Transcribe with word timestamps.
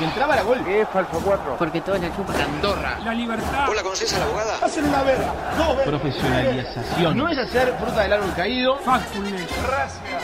Y 0.00 0.04
entraba 0.04 0.36
la 0.36 0.42
gol. 0.42 0.64
¿Qué 0.64 0.82
es 0.82 0.88
falso 0.88 1.20
4? 1.24 1.56
Porque 1.58 1.80
todos 1.80 2.00
la 2.00 2.14
chupan. 2.14 2.40
Andorra. 2.40 2.98
La 3.04 3.14
libertad. 3.14 3.66
¿Vos 3.66 3.76
la 3.76 3.82
conocés 3.82 4.12
a 4.14 4.18
la 4.18 4.24
abogada? 4.26 4.58
Hacen 4.62 4.84
una 4.84 5.02
verga. 5.02 5.32
Dos 5.56 5.76
vergas. 5.76 5.86
Profesionalización. 5.86 7.16
No 7.16 7.28
es 7.28 7.38
hacer 7.38 7.74
fruta 7.80 8.02
del 8.02 8.12
árbol 8.12 8.32
caído. 8.36 8.76
Factfulness. 8.78 9.48
Gracias. 9.66 10.22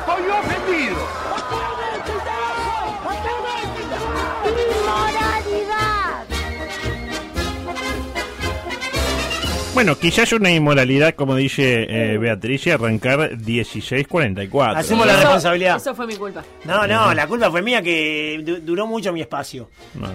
Estoy 0.00 0.28
ofendido. 0.28 1.23
Bueno, 9.74 9.98
quizás 9.98 10.32
una 10.32 10.50
inmoralidad, 10.52 11.14
como 11.16 11.34
dice 11.34 11.86
eh, 11.88 12.16
Beatriz, 12.16 12.64
y 12.68 12.70
arrancar 12.70 13.32
16.44. 13.36 14.76
Hacemos 14.76 15.04
la 15.06 15.16
responsabilidad. 15.16 15.76
Eso 15.78 15.94
fue 15.96 16.06
mi 16.06 16.14
culpa. 16.14 16.44
No, 16.64 16.86
no, 16.86 17.12
la 17.12 17.26
culpa 17.26 17.50
fue 17.50 17.60
mía 17.60 17.82
que 17.82 18.40
du- 18.44 18.60
duró 18.60 18.86
mucho 18.86 19.12
mi 19.12 19.20
espacio. 19.20 19.68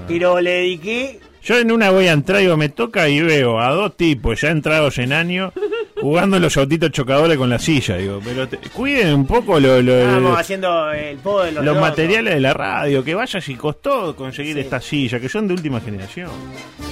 Pero 0.08 0.40
le 0.40 0.52
dediqué. 0.52 1.20
Yo 1.44 1.58
en 1.58 1.72
una 1.72 1.90
voy 1.90 2.08
a 2.08 2.12
entrar 2.12 2.40
y 2.42 2.44
digo, 2.44 2.58
me 2.58 2.70
toca 2.70 3.08
y 3.10 3.22
veo 3.22 3.60
a 3.60 3.70
dos 3.72 3.96
tipos 3.96 4.42
ya 4.42 4.50
entrados 4.50 4.98
en 5.00 5.14
año 5.14 5.52
jugando 6.00 6.40
los 6.40 6.56
autitos 6.58 6.92
chocadores 6.92 7.38
con 7.38 7.50
la 7.50 7.60
silla. 7.60 7.98
Digo, 7.98 8.22
pero 8.24 8.48
te- 8.48 8.58
cuiden 8.58 9.14
un 9.14 9.26
poco 9.26 9.60
lo- 9.60 9.82
lo- 9.82 10.00
Estábamos 10.00 10.40
haciendo 10.40 10.92
el 10.92 11.18
podo 11.18 11.44
de 11.44 11.52
los, 11.52 11.64
los 11.66 11.76
locos. 11.76 11.90
materiales 11.90 12.34
de 12.36 12.40
la 12.40 12.54
radio, 12.54 13.04
que 13.04 13.16
vaya 13.16 13.42
si 13.42 13.56
costó 13.56 14.16
conseguir 14.16 14.56
Sí. 14.56 14.60
esta 14.62 14.80
silla, 14.82 15.20
que 15.20 15.28
son 15.30 15.48
de 15.48 15.54
última 15.56 15.80
generación. 15.82 16.30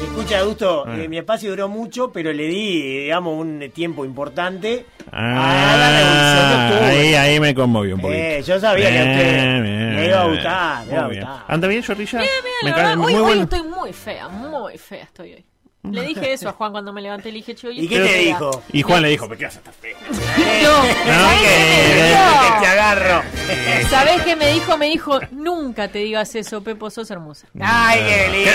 Escucha, 0.02 0.40
Augusto, 0.40 0.84
Ah. 0.88 0.98
eh, 0.98 1.08
mi 1.08 1.18
espacio 1.18 1.50
duró 1.52 1.68
mucho, 1.70 2.12
pero 2.12 2.32
le 2.34 2.48
di, 2.48 3.04
digamos, 3.04 3.38
un 3.40 3.64
tiempo 3.74 4.04
importante 4.06 4.86
Ah, 5.12 5.74
a 5.74 5.78
la 5.78 6.00
revolución 6.00 6.50
de 6.50 6.76
octubre. 6.76 7.00
ahí, 7.08 7.14
ahí 7.16 7.40
me 7.40 7.56
conmovió 7.56 7.96
un 7.96 8.02
poquito. 8.02 8.20
Eh, 8.20 8.44
yo 8.46 8.60
sabía 8.60 8.90
que 8.90 8.98
a 9.00 9.04
usted 9.04 9.62
Bien, 9.64 9.96
le 9.96 10.06
iba 10.08 10.22
a 10.22 10.28
gustar, 10.28 10.86
le 10.86 10.94
iba 10.94 11.06
a 11.06 11.08
bien. 11.08 11.24
gustar. 11.24 11.46
¿Anda 11.48 11.68
bien, 11.70 11.84
Zorrilla? 11.84 12.20
Bien, 12.20 12.32
Me 12.44 12.50
bien, 12.50 12.56
la 12.64 12.74
cae 12.76 12.84
verdad, 12.84 12.98
muy 12.98 13.14
hoy, 13.14 13.20
hoy 13.20 13.26
bueno. 13.26 13.44
estoy 13.44 13.64
muy 13.80 13.94
fea, 13.94 14.28
muy 14.28 14.78
fea 14.78 15.04
estoy 15.04 15.34
hoy. 15.34 15.46
Le 15.90 16.02
dije 16.02 16.34
eso 16.34 16.50
a 16.50 16.52
Juan 16.52 16.72
cuando 16.74 16.92
me 16.92 17.02
levanté, 17.02 17.30
le 17.32 17.36
dije, 17.38 17.56
che, 17.56 17.72
¿Y 17.72 17.88
qué 17.88 18.00
te 18.00 18.18
dijo? 18.18 18.62
Y 18.74 18.82
Juan 18.82 19.02
le 19.04 19.10
dijo, 19.10 19.26
¿me 19.30 19.38
qué 19.38 19.46
vas 19.46 19.56
a 19.56 19.60
estar 19.60 19.74
fea? 19.74 19.96
No, 20.64 20.84
No, 20.84 20.84
¿sabés 20.84 21.42
que- 21.42 21.48
qué 21.48 22.02
me 22.02 22.08
dijo? 22.10 22.60
te 22.62 22.68
agarro. 22.68 23.22
¿Sabés 23.90 24.22
qué 24.24 24.36
me 24.36 24.52
dijo? 24.52 24.78
Me 24.78 24.88
dijo, 24.88 25.20
nunca 25.32 25.88
te 25.88 26.00
digas 26.00 26.36
eso, 26.36 26.62
Pepo, 26.62 26.90
sos 26.90 27.10
hermosa. 27.10 27.48
Ay, 27.62 28.00
qué 28.00 28.30
lindo. 28.30 28.52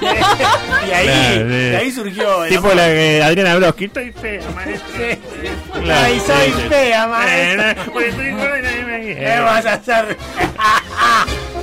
y 0.00 0.90
ahí, 0.92 1.04
Claro, 1.06 1.34
sí. 1.40 1.44
de 1.44 1.76
ahí 1.76 1.90
surgió. 1.90 2.44
el 2.44 2.50
Tipo 2.50 2.68
la 2.74 2.86
que 2.86 3.22
Adriana 3.22 3.56
Broski, 3.56 3.84
estoy 3.86 4.12
fea, 4.12 4.42
maestro. 4.54 4.88
Claro, 5.82 6.04
Ay, 6.06 6.20
soy 6.20 6.50
fea, 6.68 7.06
maestro. 7.08 7.62
Eh, 7.70 7.74
no, 7.86 7.92
porque 7.92 8.08
estoy 8.08 8.30
gorda 8.30 8.58
y 8.58 8.62
nadie 8.62 8.84
me 8.84 9.00
quiere. 9.00 9.20
¿Qué 9.34 9.40
vas 9.40 9.66
a 9.66 9.72
hacer? 9.74 10.16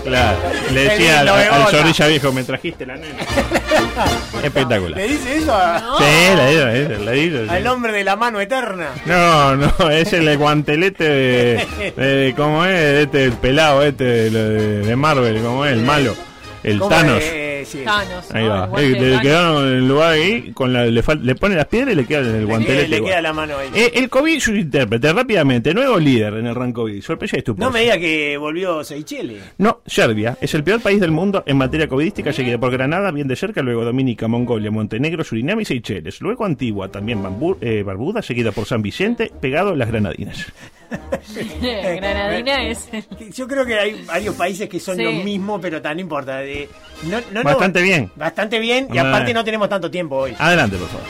Claro, 0.07 0.38
le 0.73 0.84
decía 0.84 1.19
al, 1.19 1.28
al 1.29 1.68
zorrilla 1.69 2.07
viejo, 2.07 2.31
me 2.31 2.44
trajiste 2.44 2.85
la 2.85 2.95
nena. 2.95 3.16
Espectacular. 4.44 4.97
¿Le 4.97 5.07
dice 5.07 5.38
eso 5.38 5.53
a- 5.53 5.79
No. 5.79 5.97
Sí, 5.97 6.03
la 6.35 6.51
hizo, 6.51 7.03
la 7.03 7.16
hizo, 7.16 7.44
sí. 7.44 7.50
al 7.50 7.68
hombre 7.68 7.91
de 7.94 8.03
la 8.03 8.16
mano 8.16 8.40
eterna? 8.40 8.90
No, 9.06 9.56
no, 9.56 9.90
es 9.90 10.13
el 10.13 10.38
guantelete 10.38 11.03
de, 11.03 11.68
de- 11.97 12.34
¿cómo 12.38 12.63
es? 12.66 13.03
Este, 13.06 13.25
el 13.25 13.34
pelado 13.34 13.84
este 13.84 14.03
de, 14.03 14.31
lo 14.31 14.40
de, 14.50 14.59
de 14.84 14.95
Marvel, 14.95 15.41
¿cómo 15.41 15.66
es? 15.66 15.73
El 15.73 15.81
malo, 15.81 16.16
el 16.63 16.79
¿Cómo 16.79 16.89
Thanos. 16.89 17.22
es? 17.24 17.46
Sí. 17.67 17.79
Thanos. 17.83 18.31
Ahí 18.31 18.44
¿no? 18.45 18.50
va. 18.50 18.66
Igual 18.66 18.83
Eh, 18.83 18.89
le 19.16 19.22
quedaron 19.22 19.67
en 19.67 19.73
el 19.73 19.88
lugar 19.88 20.13
ahí, 20.13 20.51
con 20.53 20.72
la, 20.73 20.85
le, 20.85 21.03
fal- 21.03 21.22
le 21.22 21.35
pone 21.35 21.55
las 21.55 21.66
piedras 21.67 21.94
y 21.94 21.95
le 21.97 22.05
queda 22.05 22.19
en 22.22 22.25
el 22.28 22.39
Le, 22.39 22.45
guantelete. 22.45 22.78
queda, 22.81 22.88
le 22.89 22.97
igual. 22.97 23.11
queda 23.11 23.22
la 23.22 23.33
mano 23.33 23.57
ahí. 23.57 23.69
Eh, 23.75 23.91
el 23.95 24.09
COVID, 24.09 24.39
su 24.39 24.55
intérprete, 24.55 25.11
rápidamente, 25.13 25.73
nuevo 25.73 26.00
líder 26.00 26.35
en 26.35 26.47
el 26.47 26.56
ranking 26.56 26.73
COVID. 26.73 27.01
Sorpresa 27.01 27.35
y 27.35 27.39
estupendo. 27.39 27.66
no 27.67 27.72
me 27.72 27.81
diga 27.81 27.97
que 27.97 28.38
volvió 28.38 28.83
Seychelles. 28.83 29.41
No, 29.57 29.81
Serbia 29.85 30.38
es 30.39 30.53
el 30.53 30.63
peor 30.63 30.79
país 30.81 31.00
del 31.00 31.11
mundo 31.11 31.44
en 31.45 31.57
materia 31.57 31.88
covidística, 31.88 32.31
seguida 32.33 32.57
por 32.57 32.72
Granada, 32.72 33.11
bien 33.11 33.27
de 33.27 33.35
cerca, 33.35 33.61
luego 33.61 33.83
Dominica, 33.85 34.27
Mongolia, 34.27 34.72
Montenegro, 34.72 35.23
Surinam 35.23 35.59
y 35.59 35.66
Seychelles. 35.66 36.22
Luego 36.22 36.45
Antigua, 36.45 36.89
también 36.89 37.22
Bambú- 37.22 37.57
eh, 37.61 37.83
Barbuda, 37.83 38.22
seguida 38.22 38.51
por 38.51 38.66
San 38.66 38.81
Vicente, 38.81 39.31
pegado 39.41 39.75
las 39.75 39.89
Granadinas. 39.89 40.45
Granadina 41.61 42.63
es. 42.63 42.87
Yo 43.35 43.47
creo 43.47 43.65
que 43.65 43.75
hay 43.77 44.03
varios 44.05 44.35
países 44.35 44.69
que 44.69 44.79
son 44.79 44.97
Sí. 44.97 45.03
lo 45.03 45.11
mismo, 45.11 45.59
pero 45.59 45.81
tan 45.81 45.99
importa. 45.99 46.43
Eh, 46.43 46.69
no- 47.03 47.19
no- 47.19 47.25
no- 47.31 47.43
Bastante 47.43 47.81
bien. 47.81 48.11
Bastante 48.15 48.59
bien, 48.59 48.87
y 48.93 48.97
aparte 48.97 49.33
no 49.33 49.43
tenemos 49.43 49.69
tanto 49.69 49.89
tiempo 49.91 50.15
hoy. 50.17 50.33
Adelante, 50.37 50.77
por 50.77 50.87
favor. 50.87 51.07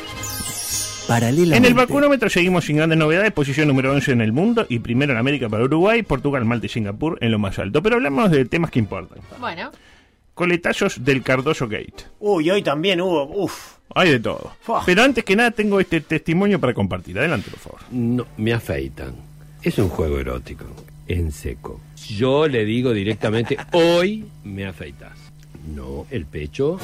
En 1.09 1.63
el 1.63 1.73
vacunómetro 1.73 2.29
seguimos 2.29 2.65
sin 2.65 2.75
grandes 2.77 2.97
novedades, 2.97 3.31
posición 3.31 3.69
número 3.69 3.93
11 3.93 4.11
en 4.11 4.19
el 4.19 4.33
mundo 4.33 4.65
y 4.67 4.79
primero 4.79 5.13
en 5.13 5.17
América 5.17 5.47
para 5.47 5.63
Uruguay, 5.63 6.03
Portugal, 6.03 6.43
Malta 6.43 6.65
y 6.65 6.69
Singapur 6.69 7.17
en 7.21 7.31
lo 7.31 7.39
más 7.39 7.57
alto. 7.59 7.81
Pero 7.81 7.95
hablamos 7.95 8.29
de 8.29 8.43
temas 8.43 8.71
que 8.71 8.79
importan. 8.79 9.19
Bueno, 9.39 9.71
Coletazos 10.33 11.03
del 11.05 11.23
Cardoso 11.23 11.67
Gate. 11.69 11.93
Uy, 12.19 12.49
hoy 12.51 12.61
también 12.61 12.99
hubo. 12.99 13.23
Uf. 13.23 13.77
Hay 13.95 14.11
de 14.11 14.19
todo. 14.19 14.51
Fua. 14.59 14.83
Pero 14.85 15.01
antes 15.01 15.23
que 15.23 15.35
nada 15.37 15.49
tengo 15.51 15.79
este 15.79 16.01
testimonio 16.01 16.59
para 16.59 16.73
compartir. 16.73 17.17
Adelante, 17.17 17.49
por 17.51 17.59
favor. 17.59 17.79
No, 17.89 18.25
me 18.35 18.51
afeitan. 18.53 19.15
Es 19.67 19.77
un 19.79 19.89
juego 19.89 20.17
erótico, 20.17 20.63
en 21.09 21.29
seco. 21.33 21.81
Yo 22.07 22.47
le 22.47 22.63
digo 22.63 22.93
directamente, 22.93 23.57
hoy 23.73 24.25
me 24.45 24.65
afeitas. 24.65 25.11
No, 25.75 26.05
el 26.09 26.25
pecho 26.25 26.79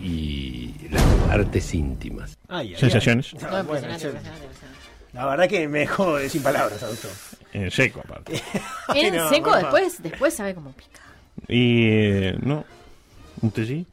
y 0.00 0.72
las 0.90 1.02
partes 1.26 1.74
íntimas. 1.74 2.38
Ay, 2.46 2.74
ay, 2.74 2.76
Sensaciones. 2.80 3.34
ay. 3.34 3.40
no, 3.42 3.48
bueno, 3.48 3.60
impresionante, 3.62 4.02
yo- 4.04 4.08
impresionante, 4.10 4.44
impresionante. 4.44 4.78
la 5.12 5.26
verdad 5.26 5.48
que 5.48 5.66
me 5.66 5.78
dejó 5.80 6.20
sin 6.28 6.42
palabras, 6.44 6.80
Augusto. 6.84 7.08
En 7.52 7.68
seco, 7.72 8.00
aparte. 8.04 8.40
En 8.94 9.16
no, 9.16 9.28
seco 9.28 9.56
después, 9.56 10.00
después 10.00 10.34
sabe 10.34 10.54
cómo 10.54 10.70
pica. 10.70 11.00
Y 11.48 11.82
eh, 11.88 12.38
no. 12.42 12.64
¿Usted 13.42 13.66
sí? 13.66 13.86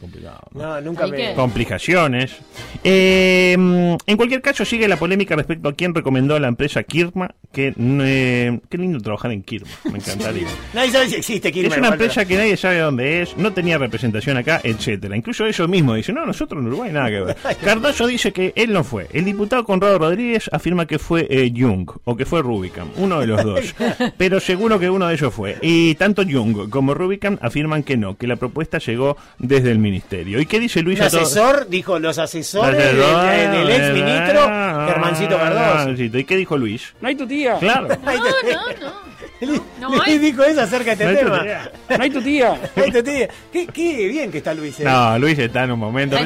Complicado. 0.00 0.40
¿no? 0.52 0.60
No, 0.62 0.80
nunca 0.80 1.04
Hay 1.04 1.10
me. 1.10 1.34
Complicaciones. 1.34 2.36
Eh, 2.84 3.52
en 3.54 4.16
cualquier 4.16 4.40
caso, 4.40 4.64
sigue 4.64 4.86
la 4.86 4.96
polémica 4.96 5.34
respecto 5.34 5.68
a 5.68 5.72
quién 5.74 5.94
recomendó 5.94 6.36
a 6.36 6.40
la 6.40 6.48
empresa 6.48 6.82
Kirma. 6.84 7.34
Que, 7.52 7.74
eh, 7.76 8.60
qué 8.68 8.78
lindo 8.78 9.00
trabajar 9.00 9.32
en 9.32 9.42
Kirma. 9.42 9.68
Me 9.84 9.98
encantaría. 9.98 10.46
Nadie 10.72 10.90
sabe 10.90 11.08
si 11.08 11.16
existe 11.16 11.50
Kirma. 11.50 11.74
Es 11.74 11.78
una 11.78 11.88
empresa 11.88 12.24
que 12.24 12.36
nadie 12.36 12.56
sabe 12.56 12.78
dónde 12.78 13.22
es, 13.22 13.36
no 13.36 13.52
tenía 13.52 13.78
representación 13.78 14.36
acá, 14.36 14.60
etcétera. 14.62 15.16
Incluso 15.16 15.46
ellos 15.46 15.68
mismos 15.68 15.96
dicen, 15.96 16.14
no, 16.14 16.24
nosotros 16.26 16.60
en 16.60 16.68
Uruguay 16.68 16.92
nada 16.92 17.08
que 17.08 17.20
ver. 17.20 17.36
Cardoso 17.64 18.06
dice 18.06 18.32
que 18.32 18.52
él 18.54 18.72
no 18.72 18.84
fue. 18.84 19.08
El 19.12 19.24
diputado 19.24 19.64
Conrado 19.64 19.98
Rodríguez 19.98 20.48
afirma 20.52 20.86
que 20.86 20.98
fue 20.98 21.26
eh, 21.28 21.52
Jung 21.54 21.90
o 22.04 22.16
que 22.16 22.24
fue 22.24 22.42
Rubicam, 22.42 22.88
uno 22.96 23.20
de 23.20 23.26
los 23.26 23.42
dos. 23.42 23.74
Pero 24.16 24.38
seguro 24.38 24.78
que 24.78 24.90
uno 24.90 25.08
de 25.08 25.14
ellos 25.14 25.34
fue. 25.34 25.56
Y 25.60 25.96
tanto 25.96 26.22
Jung 26.22 26.68
como 26.70 26.94
Rubicam 26.94 27.38
afirman 27.40 27.82
que 27.82 27.96
no, 27.96 28.16
que 28.16 28.26
la 28.26 28.36
propuesta 28.36 28.78
llegó 28.78 29.16
desde 29.38 29.72
el 29.72 29.78
ministerio. 29.90 30.40
¿Y 30.40 30.46
qué 30.46 30.60
dice 30.60 30.82
Luis 30.82 30.98
Un 30.98 31.06
asesor, 31.06 31.68
dijo 31.68 31.98
los 31.98 32.18
asesores 32.18 32.76
del, 32.76 33.70
ex 33.70 33.92
ministro 33.92 34.40
Germancito 34.86 35.36
Cardoso. 35.36 36.02
¿Y 36.02 36.24
qué 36.24 36.36
dijo 36.36 36.56
Luis? 36.56 36.94
No 37.00 37.08
hay 37.08 37.14
tu 37.16 37.26
tía. 37.26 37.56
Claro. 37.58 37.88
No, 37.98 38.14
no, 38.14 38.88
no. 38.88 39.08
No 39.40 39.88
Luis 39.90 40.02
hay. 40.06 40.18
dijo 40.18 40.42
eso 40.42 40.60
acerca 40.62 40.94
de 40.96 41.04
No 41.04 41.10
hay 41.10 41.16
este 41.16 41.24
tu 41.26 41.32
tema. 41.32 41.42
tía. 41.44 41.72
No 41.98 42.04
hay 42.04 42.90
tu 42.90 43.02
tía. 43.02 43.30
Qué, 43.52 43.66
qué 43.68 44.08
bien 44.08 44.30
que 44.32 44.38
está 44.38 44.52
Luis. 44.54 44.80
eh. 44.80 44.84
No, 44.84 45.18
Luis 45.18 45.38
está 45.38 45.64
en 45.64 45.72
un 45.72 45.78
momento. 45.78 46.16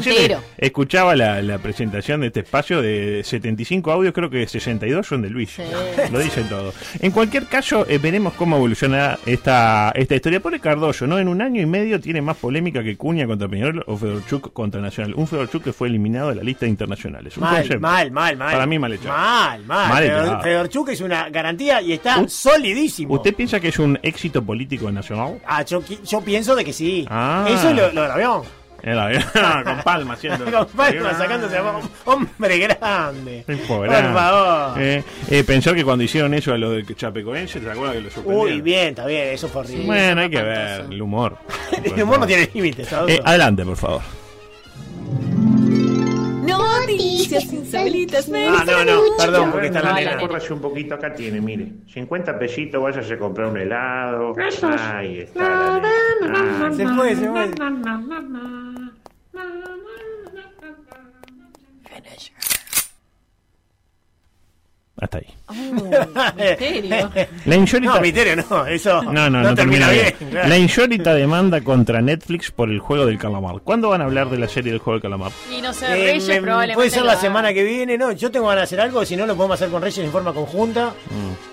Escuchaba 0.59 1.15
la, 1.17 1.43
la 1.43 1.59
presentación 1.59 2.21
de 2.21 2.29
este 2.29 2.41
espacio 2.41 2.81
de 2.83 3.23
75 3.25 3.91
audios, 3.93 4.13
creo 4.15 4.31
que 4.31 4.47
62 4.47 5.07
son 5.07 5.23
de 5.23 5.31
Luis. 5.31 5.51
Sí. 5.51 5.63
Lo 6.11 6.19
dice 6.19 6.43
todo. 6.45 6.73
En 7.01 7.11
cualquier 7.13 7.47
caso, 7.47 7.87
eh, 7.89 7.99
veremos 7.99 8.33
cómo 8.35 8.57
evoluciona 8.57 9.19
esta, 9.27 9.93
esta 9.95 10.15
historia. 10.15 10.41
Por 10.41 10.55
el 10.55 10.61
Cardoso, 10.61 11.07
¿no? 11.07 11.19
En 11.19 11.29
un 11.29 11.43
año 11.43 11.61
y 11.61 11.67
medio 11.67 12.01
tiene 12.01 12.23
más 12.23 12.37
polémica 12.37 12.83
que 12.83 12.97
Cuña 12.97 13.27
contra 13.27 13.49
Peñarol 13.49 13.85
o 13.87 13.97
Fedorchuk 13.97 14.53
contra 14.53 14.81
Nacional. 14.81 15.15
Un 15.15 15.27
Fedorchuk 15.27 15.63
que 15.65 15.73
fue 15.73 15.89
eliminado 15.89 16.31
de 16.31 16.37
la 16.37 16.43
lista 16.43 16.67
de 16.67 16.71
internacionales. 16.71 17.37
Un 17.37 17.43
Mal, 17.45 17.57
concepto. 17.57 17.81
mal, 17.81 18.11
mal, 18.11 18.37
mal. 18.37 18.53
Para 18.53 18.67
mí 18.67 18.79
mal 18.79 18.93
echado. 18.93 19.17
Mal, 19.17 19.65
mal. 19.67 19.89
Mal. 19.89 20.43
Fedorchuk 20.43 20.89
es 20.91 21.01
una 21.01 21.29
garantía 21.31 21.81
y 21.83 21.93
está 21.93 22.19
U- 22.21 22.29
solidísimo. 22.29 23.02
¿Usted 23.09 23.35
piensa 23.35 23.61
que 23.61 23.69
es 23.69 23.79
un 23.79 23.99
éxito 24.03 24.43
político 24.43 24.91
Nacional? 24.91 25.41
Ah, 25.47 25.63
yo, 25.65 25.81
pienso 26.25 26.55
de 26.57 26.65
que 26.65 26.73
sí. 26.73 27.07
Ah. 27.11 27.47
Eso 27.49 27.71
es 27.71 27.77
lo, 27.77 27.93
lo 27.93 28.03
del 28.03 28.11
avión. 28.11 28.43
Era 28.85 29.07
bien. 29.11 29.23
con 29.65 29.81
palma 29.85 30.15
haciendo. 30.15 30.45
Con 30.51 30.67
palmas 30.67 31.17
sacándose 31.17 31.57
a 31.57 31.63
hom- 31.63 31.89
hombre 32.05 32.59
grande. 32.59 33.45
Ay, 33.47 33.57
Por 33.69 33.87
pobre. 33.87 33.91
favor. 34.13 34.83
Eh, 34.83 35.05
eh, 35.31 35.45
pensar 35.45 35.77
que 35.77 35.85
cuando 35.85 36.03
hicieron 36.03 36.35
eso 36.35 36.53
a 36.53 36.59
lo 36.59 36.73
de 36.73 36.85
Chapecoense, 36.97 37.61
¿te 37.61 37.71
acuerdas 37.71 37.95
que 37.95 38.01
lo 38.03 38.11
suspendieron? 38.11 38.53
Uy, 38.57 38.61
bien, 38.61 38.89
está 38.89 39.07
bien, 39.07 39.29
eso 39.29 39.47
fue 39.49 39.61
horrible. 39.61 39.87
Bueno, 39.87 40.21
hay 40.23 40.31
que 40.31 40.43
ver 40.43 40.87
el 40.91 41.01
humor. 41.01 41.39
El 41.85 42.03
humor 42.03 42.19
no 42.19 42.27
tiene 42.27 42.51
límites. 42.53 42.93
Eh, 43.07 43.21
adelante, 43.25 43.65
por 43.65 43.77
favor. 43.77 44.03
Noticias 46.59 47.53
insólitas. 47.53 48.31
Ah, 48.35 48.65
no, 48.67 48.85
no, 48.85 49.03
perdón, 49.17 49.51
porque 49.53 49.67
está 49.67 49.83
la 49.83 49.95
nena. 49.95 50.19
Córrase 50.19 50.53
un 50.53 50.61
poquito, 50.61 50.95
acá 50.95 51.15
tiene, 51.15 51.41
mire. 51.41 51.73
50 51.93 52.39
pesitos, 52.39 52.83
váyase 52.83 53.15
a 53.15 53.19
comprar 53.19 53.49
un 53.49 53.59
helado. 53.59 54.35
Ahí 54.39 55.21
está 55.21 55.49
la 55.49 55.81
nena. 55.81 56.73
Se 56.75 56.89
fue, 56.89 57.17
se 57.17 57.29
fue. 57.29 57.51
Hasta 65.13 65.19
ahí. 65.19 65.35
Oh, 65.49 66.35
misterio. 66.37 67.11
La 67.45 67.57
insólita... 67.57 67.95
No, 67.95 68.01
misterio 68.01 68.37
no, 68.37 68.67
eso 68.67 69.03
No, 69.03 69.29
no, 69.29 69.43
no, 69.43 69.55
termina 69.55 69.91
bien. 69.91 70.15
claro. 70.31 70.49
La 70.49 70.57
insólita 70.59 71.15
demanda 71.15 71.61
contra 71.61 72.01
Netflix 72.01 72.51
por 72.51 72.71
el 72.71 72.79
juego 72.79 73.05
del 73.05 73.19
calamar. 73.19 73.57
¿Cuándo 73.63 73.91
van 73.91 74.01
a 74.01 74.05
hablar 74.05 74.31
de 74.31 74.39
la 74.39 74.49
serie 74.49 74.73
del 74.73 74.81
juego 74.81 74.95
del 74.95 75.03
calamar? 75.03 75.31
Y 75.55 75.61
no 75.61 75.75
sé, 75.75 75.87
Eh, 75.87 76.07
Reyes 76.13 76.29
me- 76.29 76.41
probablemente. 76.41 76.75
puede 76.77 76.91
ser 76.91 77.03
la 77.05 77.17
semana 77.17 77.53
que 77.53 77.63
viene, 77.63 77.99
¿no? 77.99 78.13
Yo 78.13 78.31
tengo 78.31 78.47
ganas 78.47 78.61
de 78.61 78.65
hacer 78.65 78.81
algo, 78.81 79.05
si 79.05 79.15
no 79.17 79.27
lo 79.27 79.37
podemos 79.37 79.57
hacer 79.57 79.69
con 79.71 79.83
Reyes 79.83 79.99
en 79.99 80.11
forma 80.11 80.33
conjunta. 80.33 80.95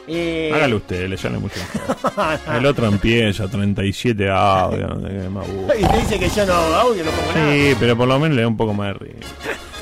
Eh, 0.08 0.52
Hágalo 0.54 0.78
usted, 0.78 1.10
le 1.10 1.18
sale 1.18 1.38
mucho 1.38 1.56
mejor. 1.74 2.40
El 2.56 2.66
otro 2.66 2.86
empieza, 2.88 3.48
37 3.50 4.30
audio, 4.30 4.88
no 4.88 5.02
sé 5.08 5.14
qué 5.22 5.30
más. 5.30 5.46
uh. 5.48 5.68
Y 5.80 5.84
te 5.86 5.98
dice 5.98 6.20
que 6.20 6.30
yo 6.30 6.46
no 6.46 6.54
hago 6.54 6.76
audio, 6.76 7.04
no 7.04 7.12
pongo 7.12 7.34
nada. 7.34 7.52
Sí, 7.52 7.76
pero 7.80 7.98
por 7.98 8.08
lo 8.08 8.20
menos 8.20 8.36
le 8.38 8.42
da 8.44 8.48
un 8.48 8.58
poco 8.58 8.74
más 8.74 8.88
de 8.88 8.94
ritmo. 8.94 9.20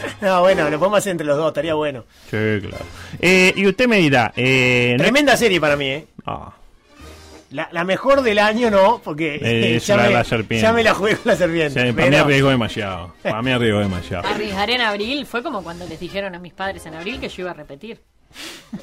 No, 0.22 0.42
bueno, 0.42 0.70
lo 0.70 0.80
podemos 0.80 1.00
hacer 1.00 1.12
entre 1.12 1.28
los 1.28 1.38
dos, 1.38 1.48
estaría 1.50 1.74
bueno. 1.76 2.06
Sí, 2.30 2.38
claro. 2.62 2.86
Eh, 3.20 3.54
y 3.56 3.68
usted 3.68 3.88
me 3.88 3.98
dirá, 3.98 4.32
eh, 4.36 4.96
no- 4.98 5.04
Tremenda 5.04 5.38
serie 5.38 5.60
para 5.62 5.76
mí, 5.76 5.86
¿eh? 5.88 6.08
Ah, 6.26 6.54
La, 7.52 7.70
la 7.72 7.84
mejor 7.84 8.22
del 8.24 8.40
año 8.40 8.70
no, 8.70 9.00
porque 9.04 9.40
Eh, 9.42 9.80
ya, 9.86 9.96
la- 9.98 10.04
me, 10.04 10.10
la 10.12 10.24
serpiente. 10.24 10.62
ya 10.62 10.74
me 10.74 10.84
la 10.84 10.94
jugué 10.94 11.16
con 11.16 11.28
la 11.28 11.34
sí, 11.34 11.40
serpiente. 11.40 11.94
para 11.94 12.10
mí 12.10 12.16
arriesgó 12.16 12.50
demasiado. 12.50 13.14
Para 13.24 13.42
mí 13.42 13.52
arriesgó 13.52 13.80
demasiado. 13.80 14.28
Arriesgaré 14.28 14.76
en 14.76 14.82
abril 14.82 15.26
fue 15.26 15.42
como 15.44 15.64
cuando 15.64 15.86
les 15.88 16.00
dijeron 16.00 16.36
a 16.36 16.40
mis 16.40 16.54
padres 16.54 16.86
en 16.86 16.96
abril 16.96 17.20
que 17.20 17.30
yo 17.30 17.44
iba 17.44 17.52
a 17.52 17.56
repetir. 17.56 18.00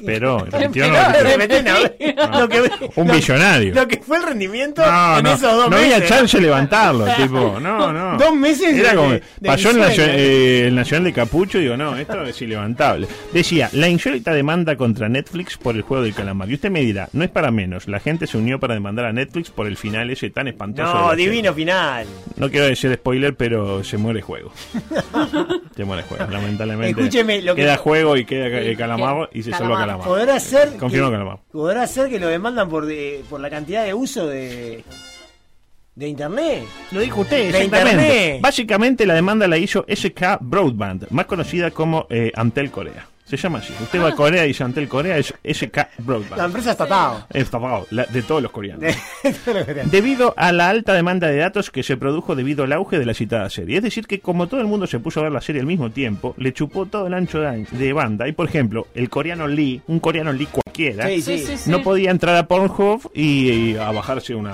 Pero, 0.05 0.39
repitió, 0.51 0.87
no 0.89 0.97
repitió. 1.23 1.63
no, 1.63 2.39
lo 2.41 2.49
que- 2.49 2.61
Un 2.95 3.07
lo- 3.07 3.13
millonario. 3.13 3.73
Lo 3.73 3.87
que 3.87 3.97
fue 4.01 4.17
el 4.17 4.23
rendimiento 4.23 4.85
No, 4.85 5.17
en 5.19 5.23
no, 5.23 5.29
esos 5.33 5.41
dos 5.55 5.69
no 5.69 5.77
meses. 5.77 5.93
había 5.95 6.07
chance 6.07 6.37
de 6.37 6.43
levantarlo, 6.43 7.05
tipo, 7.17 7.59
no, 7.61 7.93
no. 7.93 8.17
Dos 8.17 8.35
meses 8.35 8.75
Era 8.75 8.89
de- 8.91 8.95
como, 8.95 9.11
de 9.11 9.21
pasó 9.43 9.69
eh, 9.71 10.65
el 10.67 10.75
Nacional 10.75 11.03
de 11.05 11.13
Capucho 11.13 11.59
y 11.59 11.61
digo, 11.63 11.77
no, 11.77 11.95
esto 11.95 12.23
es 12.25 12.41
ilevantable. 12.41 13.07
Decía, 13.31 13.69
la 13.73 13.87
insólita 13.87 14.33
demanda 14.33 14.75
contra 14.75 15.07
Netflix 15.07 15.55
por 15.57 15.75
el 15.75 15.83
juego 15.83 16.03
del 16.03 16.13
calamar. 16.13 16.49
Y 16.49 16.55
usted 16.55 16.71
me 16.71 16.81
dirá, 16.81 17.07
no 17.13 17.23
es 17.23 17.29
para 17.29 17.51
menos, 17.51 17.87
la 17.87 17.99
gente 17.99 18.27
se 18.27 18.37
unió 18.37 18.59
para 18.59 18.73
demandar 18.73 19.05
a 19.05 19.13
Netflix 19.13 19.49
por 19.51 19.67
el 19.67 19.77
final 19.77 20.09
ese 20.09 20.29
tan 20.31 20.47
espantoso. 20.47 20.93
No, 20.93 21.09
serie. 21.11 21.29
divino 21.29 21.53
final. 21.53 22.05
No 22.37 22.49
quiero 22.49 22.65
decir 22.65 22.93
spoiler, 22.95 23.35
pero 23.35 23.83
se 23.83 23.97
muere 23.97 24.21
juego. 24.21 24.51
se 25.75 25.85
muere 25.85 26.03
juego, 26.03 26.25
lamentablemente. 26.29 26.99
Escúcheme, 27.01 27.41
lo 27.41 27.55
que- 27.55 27.61
Queda 27.61 27.77
juego 27.77 28.17
y 28.17 28.25
queda 28.25 28.47
eh, 28.47 28.71
Sí, 28.71 28.75
calamar 28.75 29.29
y 29.35 29.43
se 29.43 29.51
salva 29.51 29.75
calamar. 29.77 29.87
calamar. 29.87 30.07
Podrá 30.07 30.39
ser. 30.39 30.77
Confirmo 30.77 31.07
que, 31.07 31.13
calamar. 31.13 31.39
Podrá 31.51 31.87
ser 31.87 32.09
que 32.09 32.19
lo 32.19 32.27
demandan 32.27 32.69
por, 32.69 32.85
de, 32.85 33.23
por 33.29 33.39
la 33.39 33.49
cantidad 33.49 33.83
de 33.83 33.93
uso 33.93 34.27
de. 34.27 34.83
de 35.95 36.07
internet. 36.07 36.63
Lo 36.91 37.01
dijo 37.01 37.21
usted, 37.21 37.51
De 37.51 37.59
exactamente. 37.63 37.91
internet. 37.91 38.41
Básicamente 38.41 39.05
la 39.05 39.13
demanda 39.13 39.47
la 39.47 39.57
hizo 39.57 39.85
SK 39.87 40.39
Broadband, 40.41 41.07
más 41.09 41.25
conocida 41.25 41.71
como 41.71 42.07
eh, 42.09 42.31
Antel 42.35 42.71
Corea. 42.71 43.07
Se 43.25 43.37
llama 43.37 43.57
así. 43.57 43.73
Usted 43.81 43.99
va 44.03 44.09
a 44.09 44.15
Corea 44.15 44.45
y 44.45 44.49
dice 44.49 44.63
Antel 44.63 44.87
Corea, 44.87 45.17
es 45.17 45.33
SK 45.43 45.77
La 45.77 45.89
Broadband. 45.97 46.45
empresa 46.45 46.71
estatal. 46.73 47.25
Es 47.33 47.49
tapado, 47.49 47.87
la- 47.89 48.05
de 48.05 48.21
todos 48.21 48.43
los 48.43 48.51
coreanos. 48.51 48.81
De- 48.81 49.33
todo 49.43 49.55
lo 49.59 49.65
que 49.65 49.71
era. 49.71 49.83
Debido 49.85 50.35
a 50.37 50.51
la 50.51 50.69
alta 50.69 50.93
demanda 50.93 51.25
de 51.27 51.37
datos 51.37 51.71
que 51.71 51.81
se 51.81 51.97
produjo 51.97 52.35
debido 52.35 52.65
al 52.65 52.73
auge 52.73 52.99
de 52.99 53.05
la 53.07 53.15
citada 53.15 53.49
serie. 53.49 53.77
Es 53.77 53.83
decir, 53.83 54.05
que 54.05 54.19
como 54.19 54.45
todo 54.47 54.61
el 54.61 54.67
mundo 54.67 54.85
se 54.85 54.99
puso 54.99 55.21
a 55.21 55.23
ver 55.23 55.31
la 55.31 55.41
serie 55.41 55.61
al 55.61 55.65
mismo 55.67 55.89
tiempo, 55.89 56.35
le 56.37 56.53
chupó 56.53 56.85
todo 56.85 57.07
el 57.07 57.15
ancho 57.15 57.39
de, 57.39 57.47
an- 57.47 57.67
de 57.71 57.93
banda. 57.93 58.27
Y 58.27 58.33
por 58.33 58.47
ejemplo, 58.47 58.85
el 58.93 59.09
coreano 59.09 59.47
Lee, 59.47 59.81
un 59.87 59.99
coreano 59.99 60.31
Lee 60.31 60.47
cualquiera, 60.51 61.07
Sí, 61.07 61.21
Sí, 61.23 61.39
sí. 61.39 61.45
sí, 61.47 61.57
sí. 61.57 61.69
no 61.71 61.81
podía 61.81 62.11
entrar 62.11 62.35
a 62.35 62.47
Pornhub 62.47 63.09
y, 63.15 63.49
y 63.71 63.77
a 63.77 63.89
bajarse 63.91 64.35
una, 64.35 64.53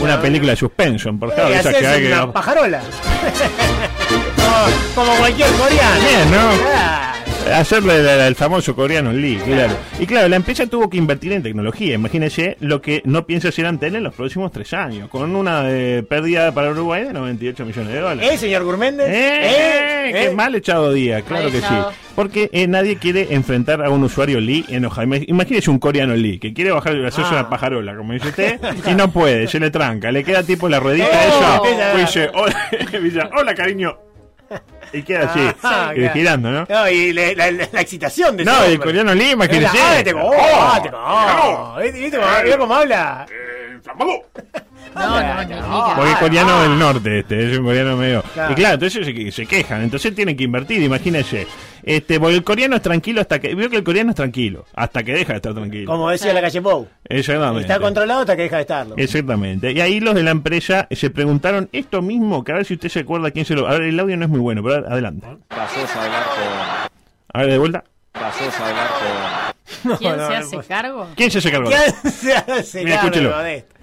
una 0.00 0.20
película 0.20 0.50
de 0.52 0.56
suspension. 0.56 1.16
Por 1.16 1.28
Eh, 1.28 1.32
ejemplo, 1.34 1.54
esas 1.54 1.72
que 1.74 1.86
hacerse 1.86 1.96
hay 1.96 2.02
que. 2.08 2.12
una 2.12 2.32
pajarola. 2.32 2.82
como, 4.94 5.06
como 5.06 5.16
cualquier 5.18 5.50
coreano. 5.52 6.00
Bien, 6.00 6.30
¿no? 6.32 6.58
Claro. 6.58 7.19
Hacerle 7.54 7.96
el, 7.96 8.06
el 8.06 8.34
famoso 8.36 8.76
coreano 8.76 9.12
Lee, 9.12 9.38
claro. 9.44 9.72
Y 9.98 10.06
claro, 10.06 10.28
la 10.28 10.36
empresa 10.36 10.66
tuvo 10.66 10.88
que 10.88 10.98
invertir 10.98 11.32
en 11.32 11.42
tecnología. 11.42 11.94
Imagínese 11.94 12.56
lo 12.60 12.80
que 12.80 13.02
no 13.04 13.26
piensa 13.26 13.48
hacer 13.48 13.66
Antel 13.66 13.96
en 13.96 14.04
los 14.04 14.14
próximos 14.14 14.52
tres 14.52 14.72
años, 14.72 15.08
con 15.08 15.34
una 15.34 15.62
eh, 15.66 16.04
pérdida 16.08 16.52
para 16.52 16.70
Uruguay 16.70 17.04
de 17.04 17.12
98 17.12 17.64
millones 17.64 17.92
de 17.92 17.98
dólares. 18.00 18.30
¿Eh, 18.32 18.38
señor 18.38 18.62
Gourméndez? 18.64 19.08
¡Eh! 19.10 20.10
¡Qué 20.12 20.24
¿Eh? 20.26 20.30
mal 20.34 20.54
echado 20.54 20.92
día! 20.92 21.22
Claro 21.22 21.44
Mal 21.44 21.52
que 21.52 21.60
sí. 21.60 21.74
Porque 22.14 22.50
eh, 22.52 22.66
nadie 22.68 22.96
quiere 22.96 23.28
enfrentar 23.34 23.82
a 23.84 23.90
un 23.90 24.04
usuario 24.04 24.38
Lee 24.40 24.64
enojado. 24.68 25.06
Ima- 25.08 25.24
Imagínese 25.26 25.70
un 25.70 25.78
coreano 25.80 26.14
Lee 26.14 26.38
que 26.38 26.52
quiere 26.54 26.70
bajar 26.70 26.94
y 26.96 27.04
hacerse 27.04 27.30
Ah. 27.32 27.40
una 27.40 27.50
pajarola, 27.50 27.96
como 27.96 28.12
dice 28.12 28.28
usted, 28.28 28.60
y 28.88 28.94
no 28.94 29.10
puede, 29.10 29.48
se 29.48 29.58
le 29.58 29.70
tranca. 29.70 30.12
Le 30.12 30.22
queda 30.22 30.42
tipo 30.44 30.68
la 30.68 30.78
ruedita 30.78 31.08
Oh, 31.60 31.96
dice, 31.98 32.30
hola, 32.32 32.68
dice, 33.02 33.20
hola, 33.36 33.54
cariño. 33.54 33.96
Y 34.92 35.02
queda 35.02 35.30
así, 35.30 35.40
Ah, 35.62 35.90
eh, 35.92 35.98
claro. 35.98 36.12
girando, 36.14 36.50
¿no? 36.50 36.66
No, 36.68 36.88
y 36.88 37.12
la, 37.12 37.32
la- 37.34 37.50
la- 37.52 37.68
la 37.72 37.80
excitación 37.80 38.36
de 38.36 38.44
No, 38.44 38.62
ese 38.62 38.72
el 38.72 38.80
coreano 38.80 39.14
Lee, 39.14 39.30
imagínese. 39.30 39.76
Era, 39.76 39.98
ah, 39.98 40.02
te 40.04 40.12
co- 40.12 40.20
oh, 40.20 40.34
ah, 40.60 40.80
te 40.82 40.90
co- 40.90 40.96
Oh, 40.98 41.74
oh. 41.76 41.80
¿Viste, 41.80 42.18
cómo, 42.18 42.28
viste 42.42 42.58
cómo 42.58 42.74
No, 44.94 45.08
no, 45.08 45.16
Ah, 45.72 45.92
Porque 45.96 46.10
es 46.12 46.18
coreano 46.18 46.50
ah. 46.52 46.62
del 46.62 46.78
norte, 46.78 47.18
este, 47.20 47.52
es 47.52 47.58
un 47.58 47.64
coreano 47.64 47.96
medio. 47.96 48.22
Claro. 48.34 48.52
Y 48.52 48.54
claro, 48.56 48.74
entonces 48.74 49.06
se, 49.06 49.32
se 49.32 49.46
quejan, 49.46 49.82
entonces 49.82 50.14
tienen 50.14 50.36
que 50.36 50.44
invertir, 50.44 50.82
imagínense. 50.82 51.46
Este, 51.82 52.18
porque 52.20 52.36
el 52.36 52.44
coreano 52.44 52.76
es 52.76 52.82
tranquilo 52.82 53.20
hasta 53.20 53.38
que. 53.38 53.54
Veo 53.54 53.70
que 53.70 53.76
el 53.76 53.84
coreano 53.84 54.10
es 54.10 54.16
tranquilo, 54.16 54.66
hasta 54.74 55.02
que 55.02 55.12
deja 55.12 55.32
de 55.32 55.36
estar 55.36 55.54
tranquilo. 55.54 55.86
Como 55.90 56.10
decía 56.10 56.32
la 56.34 56.40
calle 56.42 56.60
Pou. 56.60 56.88
Exactamente. 57.04 57.62
Está 57.62 57.78
controlado 57.80 58.20
hasta 58.20 58.36
que 58.36 58.42
deja 58.42 58.56
de 58.56 58.62
estarlo. 58.62 58.94
Exactamente. 58.98 59.72
Y 59.72 59.80
ahí 59.80 60.00
los 60.00 60.14
de 60.14 60.22
la 60.24 60.32
empresa 60.32 60.88
se 60.90 61.08
preguntaron 61.10 61.68
esto 61.72 62.02
mismo, 62.02 62.42
que 62.44 62.52
a 62.52 62.56
ver 62.56 62.64
si 62.66 62.74
usted 62.74 62.88
se 62.88 63.00
acuerda 63.00 63.30
quién 63.30 63.44
se 63.44 63.54
lo. 63.54 63.66
A 63.68 63.72
ver, 63.72 63.82
el 63.82 63.98
audio 64.00 64.16
no 64.16 64.24
es 64.24 64.30
muy 64.30 64.40
bueno, 64.40 64.62
pero 64.62 64.86
adelante. 64.86 65.26
Pasó 65.48 65.80
a 65.80 66.04
hablar 66.04 66.24
con. 66.24 66.90
A 67.32 67.40
ver, 67.42 67.50
de 67.52 67.58
vuelta. 67.58 67.84
Pasó 68.12 68.44
a 68.44 68.68
hablar 68.68 68.88
con. 68.88 69.96
¿Quién 69.98 70.16
No, 70.16 70.26
se 70.26 70.32
no, 70.32 70.38
hace 70.38 70.56
pues. 70.56 70.66
cargo? 70.66 71.06
¿Quién 71.16 71.30
se 71.30 71.38
hace 71.38 71.50
cargo? 71.50 71.70
¿Quién 71.70 72.12
se 72.12 72.34
hace 72.34 72.84
Mira, 72.84 72.96
cargo 72.96 73.08
escúchelo. 73.08 73.38
de 73.38 73.56
esto? 73.56 73.74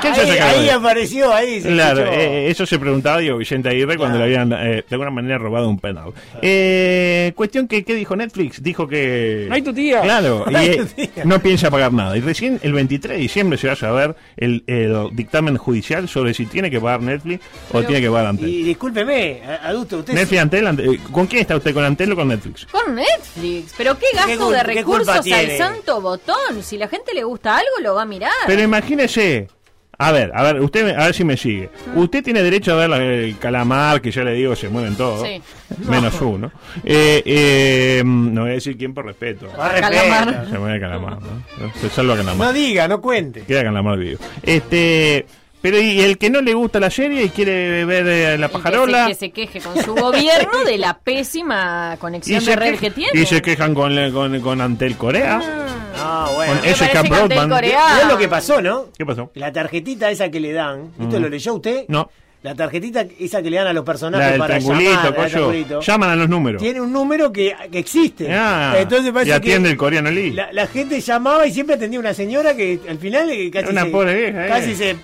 ¿Quién 0.00 0.14
se 0.14 0.22
Ahí, 0.22 0.38
ahí 0.38 0.68
apareció, 0.70 1.32
ahí 1.32 1.60
se 1.60 1.68
Claro, 1.68 2.00
escuchó. 2.02 2.20
eh, 2.20 2.50
eso 2.50 2.66
se 2.66 2.78
preguntaba 2.78 3.18
Diego 3.18 3.36
Vicente 3.38 3.68
Aguirre 3.68 3.96
cuando 3.96 4.18
le 4.18 4.24
habían 4.24 4.52
eh, 4.52 4.84
de 4.88 4.94
alguna 4.94 5.10
manera 5.10 5.38
robado 5.38 5.68
un 5.68 5.78
penal. 5.78 6.12
Eh, 6.40 7.32
cuestión 7.36 7.68
que, 7.68 7.84
¿qué 7.84 7.94
dijo 7.94 8.16
Netflix? 8.16 8.62
Dijo 8.62 8.88
que... 8.88 9.46
No 9.48 9.54
hay 9.54 9.62
tu 9.62 9.72
tía. 9.74 10.00
Claro, 10.00 10.44
No 10.50 10.58
eh, 10.58 10.76
tu 10.76 10.86
tía. 10.86 11.24
no 11.24 11.38
piensa 11.40 11.70
pagar 11.70 11.92
nada. 11.92 12.16
Y 12.16 12.20
recién 12.20 12.58
el 12.62 12.72
23 12.72 13.16
de 13.16 13.22
diciembre 13.22 13.58
se 13.58 13.66
va 13.66 13.74
a 13.74 13.76
saber 13.76 14.16
el, 14.36 14.64
el 14.66 15.08
dictamen 15.12 15.56
judicial 15.58 16.08
sobre 16.08 16.32
si 16.34 16.46
tiene 16.46 16.70
que 16.70 16.80
pagar 16.80 17.02
Netflix 17.02 17.44
o 17.72 17.82
tiene 17.82 18.00
que 18.00 18.08
pagar 18.10 18.26
Antel. 18.26 18.48
Y 18.48 18.62
discúlpeme, 18.64 19.42
adulto, 19.62 19.98
usted... 19.98 20.14
Netflix, 20.14 20.40
Antel, 20.42 20.66
Antel, 20.66 20.94
eh, 20.94 21.00
¿con 21.12 21.26
quién 21.26 21.42
está 21.42 21.56
usted? 21.56 21.74
¿Con 21.74 21.84
Antel 21.84 22.12
o 22.12 22.16
con 22.16 22.28
Netflix? 22.28 22.66
Con 22.66 22.94
Netflix. 22.94 23.74
Pero 23.76 23.98
qué 23.98 24.06
gasto 24.14 24.50
de 24.50 24.62
recursos 24.62 25.08
al 25.30 25.50
santo 25.58 26.00
botón. 26.00 26.62
Si 26.62 26.78
la 26.78 26.88
gente 26.88 27.12
le 27.14 27.22
gusta 27.24 27.56
algo, 27.56 27.70
lo 27.82 27.94
va 27.94 28.02
a 28.02 28.06
mirar. 28.06 28.30
Pero 28.46 28.61
imagínese, 28.62 29.48
A 29.98 30.10
ver, 30.10 30.32
a 30.34 30.42
ver, 30.42 30.60
usted, 30.60 30.84
me- 30.86 31.00
a 31.00 31.04
ver 31.06 31.14
si 31.14 31.22
me 31.22 31.36
sigue. 31.36 31.68
Usted 31.94 32.24
tiene 32.24 32.42
derecho 32.42 32.72
a 32.72 32.76
ver 32.76 32.90
la- 32.90 32.96
el 32.96 33.38
calamar, 33.38 34.00
que 34.00 34.10
ya 34.10 34.24
le 34.24 34.32
digo, 34.32 34.56
se 34.56 34.68
mueven 34.68 34.96
todos. 34.96 35.24
Sí. 35.28 35.40
Menos 35.88 36.20
uno. 36.20 36.50
Eh, 36.82 37.22
eh, 37.24 38.02
no 38.04 38.40
voy 38.40 38.50
a 38.50 38.54
decir 38.54 38.76
quién 38.76 38.94
por 38.94 39.06
respeto. 39.06 39.46
Más 39.56 39.72
Calamar. 39.80 40.26
respeto. 40.26 40.50
Se 40.50 40.58
mueve 40.58 40.80
calamar, 40.80 41.18
¿no? 41.20 41.72
Se 41.80 41.88
salva 41.88 42.16
calamar. 42.16 42.46
No 42.48 42.52
diga, 42.52 42.88
no 42.88 43.00
cuente. 43.00 43.42
Queda 43.42 43.62
calamar 43.62 43.96
vivo. 43.98 44.18
Este. 44.42 45.24
Pero 45.60 45.78
y 45.80 46.00
el 46.00 46.18
que 46.18 46.28
no 46.30 46.40
le 46.40 46.54
gusta 46.54 46.80
la 46.80 46.90
serie 46.90 47.22
y 47.22 47.28
quiere 47.28 47.84
ver 47.84 48.04
eh, 48.08 48.24
la 48.24 48.32
El 48.34 48.40
que 48.40 48.46
se- 48.48 48.52
pajarola. 48.54 49.06
Que 49.06 49.14
se, 49.14 49.30
queje 49.30 49.60
con 49.60 49.80
su 49.80 49.94
gobierno 49.94 50.64
de 50.64 50.78
la 50.78 50.98
pésima 50.98 51.96
conexión 52.00 52.44
de 52.44 52.56
red 52.56 52.78
que 52.80 52.90
tiene. 52.90 53.20
y 53.20 53.24
se 53.26 53.40
quejan 53.40 53.72
con, 53.72 53.94
le- 53.94 54.10
con, 54.10 54.40
con 54.40 54.60
Antel 54.60 54.96
Corea. 54.96 55.40
Ah, 56.04 56.30
bueno. 56.34 56.54
Con 56.60 56.68
SK 56.74 57.08
Broadband. 57.08 57.60
¿Vio 57.62 58.08
lo 58.08 58.18
que 58.18 58.28
pasó, 58.28 58.60
no? 58.60 58.86
¿Qué 58.96 59.06
pasó? 59.06 59.30
La 59.34 59.52
tarjetita 59.52 60.10
esa 60.10 60.30
que 60.30 60.40
le 60.40 60.52
dan, 60.52 60.90
¿esto 61.00 61.18
lo 61.20 61.28
leyó 61.28 61.54
usted? 61.54 61.84
No. 61.88 62.10
La 62.42 62.56
tarjetita 62.56 63.06
esa 63.20 63.40
que 63.40 63.50
le 63.50 63.56
dan 63.58 63.68
a 63.68 63.72
los 63.72 63.84
personajes 63.84 64.26
La 64.26 64.30
del 64.32 64.40
para 64.40 64.58
llamar, 64.58 65.14
coño. 65.14 65.80
Llaman 65.80 66.10
a 66.10 66.16
los 66.16 66.28
números. 66.28 66.60
tiene 66.60 66.80
un 66.80 66.92
número 66.92 67.32
que, 67.32 67.54
que 67.70 67.78
existe. 67.78 68.32
Ah, 68.32 68.74
Entonces 68.78 69.12
parece 69.12 69.30
y 69.30 69.32
atiende 69.32 69.68
que 69.68 69.72
el 69.74 69.78
coreano 69.78 70.10
Lee. 70.10 70.32
La, 70.32 70.52
la 70.52 70.66
gente 70.66 71.00
llamaba 71.00 71.46
y 71.46 71.52
siempre 71.52 71.76
atendía 71.76 72.00
una 72.00 72.12
señora 72.14 72.56
que 72.56 72.80
al 72.88 72.98
final 72.98 73.30
eh, 73.30 73.48
casi 73.48 73.68
Una 73.70 73.84
se, 73.84 73.90
pobre 73.90 74.14
vieja, 74.16 74.46
eh. 74.46 74.48
casi 74.48 74.74
se 74.74 74.96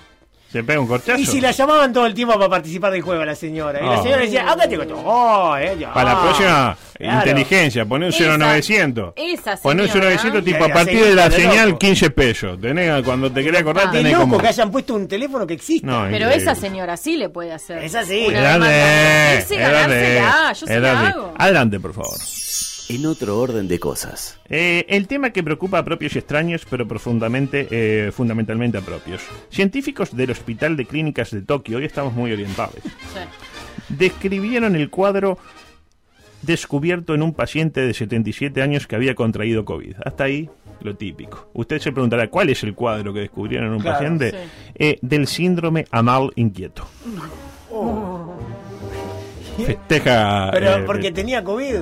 Se 0.51 0.63
pega 0.63 0.79
un 0.79 0.87
corchazo. 0.87 1.19
y 1.19 1.25
si 1.27 1.39
la 1.39 1.51
llamaban 1.51 1.93
todo 1.93 2.07
el 2.07 2.13
tiempo 2.15 2.33
para 2.33 2.49
participar 2.49 2.91
del 2.91 3.03
juego 3.03 3.21
a 3.21 3.25
la 3.25 3.35
señora. 3.35 3.79
Y 3.81 3.85
la 3.85 3.95
Ah. 3.99 4.01
señora 4.01 4.21
decía, 4.23 4.51
acá 4.51 4.67
te 4.67 4.75
cuento. 4.77 4.95
Oh, 5.05 5.55
eh, 5.55 5.77
ya. 5.79 5.93
Para 5.93 6.13
la 6.15 6.21
próxima, 6.23 6.77
Claro. 6.97 7.17
inteligencia, 7.19 7.85
poné 7.85 8.07
un 8.07 8.13
Esa- 8.13 8.23
0900. 8.37 9.13
esa 9.15 9.57
Poné 9.57 9.83
un 9.83 9.87
señora. 9.89 10.09
0900 10.09 10.43
tipo 10.43 10.63
a 10.65 10.69
partir 10.69 11.03
de 11.05 11.13
la 11.15 11.29
señal 11.29 11.67
loco. 11.69 11.79
15 11.79 12.09
pesos. 12.09 12.59
Tenés, 12.59 13.03
cuando 13.03 13.31
te 13.31 13.43
querés 13.43 13.61
acordar, 13.61 13.85
Ah. 13.89 13.91
Tenés 13.91 14.11
loco 14.13 14.23
como... 14.23 14.37
que 14.39 14.47
hayan 14.47 14.71
puesto 14.71 14.95
un 14.95 15.07
teléfono 15.07 15.45
que 15.45 15.53
existe. 15.53 15.85
No, 15.85 16.01
Pero 16.09 16.15
increíble. 16.25 16.35
esa 16.37 16.55
señora 16.55 16.97
sí 16.97 17.15
le 17.17 17.29
puede 17.29 17.53
hacer. 17.53 17.83
Esa 17.83 18.03
sí. 18.03 18.25
Una 18.29 18.37
de- 18.37 18.41
ganársela, 19.53 20.53
yo 20.53 20.65
se 20.67 20.79
la 20.79 21.07
hago. 21.09 21.33
Adelante, 21.37 21.79
por 21.79 21.93
favor. 21.93 22.17
En 22.89 23.05
otro 23.05 23.39
orden 23.39 23.67
de 23.67 23.79
cosas. 23.79 24.39
Eh, 24.49 24.83
el 24.89 25.07
tema 25.07 25.29
que 25.29 25.43
preocupa 25.43 25.77
a 25.77 25.85
propios 25.85 26.15
y 26.15 26.19
extraños, 26.19 26.65
pero 26.67 26.87
profundamente, 26.87 27.67
eh, 27.69 28.11
fundamentalmente 28.11 28.79
a 28.79 28.81
propios. 28.81 29.21
Científicos 29.51 30.15
del 30.15 30.31
Hospital 30.31 30.75
de 30.75 30.85
Clínicas 30.85 31.29
de 31.29 31.41
Tokio, 31.43 31.77
hoy 31.77 31.85
estamos 31.85 32.13
muy 32.13 32.31
orientados, 32.31 32.73
Sí. 32.83 33.19
describieron 33.89 34.75
el 34.75 34.89
cuadro 34.89 35.37
descubierto 36.41 37.13
en 37.13 37.21
un 37.21 37.33
paciente 37.33 37.81
de 37.81 37.93
77 37.93 38.61
años 38.63 38.87
que 38.87 38.95
había 38.95 39.13
contraído 39.13 39.65
COVID. 39.65 39.95
Hasta 40.03 40.23
ahí 40.23 40.49
lo 40.81 40.95
típico. 40.95 41.47
Usted 41.53 41.79
se 41.79 41.91
preguntará, 41.91 42.29
¿cuál 42.29 42.49
es 42.49 42.63
el 42.63 42.73
cuadro 42.73 43.13
que 43.13 43.19
descubrieron 43.19 43.67
en 43.67 43.73
un 43.73 43.81
Claro, 43.81 43.97
paciente? 43.99 44.31
sí. 44.31 44.37
Eh, 44.75 44.97
del 45.03 45.27
síndrome 45.27 45.85
anal 45.91 46.31
inquieto. 46.35 46.87
Festeja... 49.63 50.49
Pero 50.53 50.77
eh, 50.77 50.83
porque 50.87 51.11
tenía 51.11 51.43
COVID. 51.43 51.81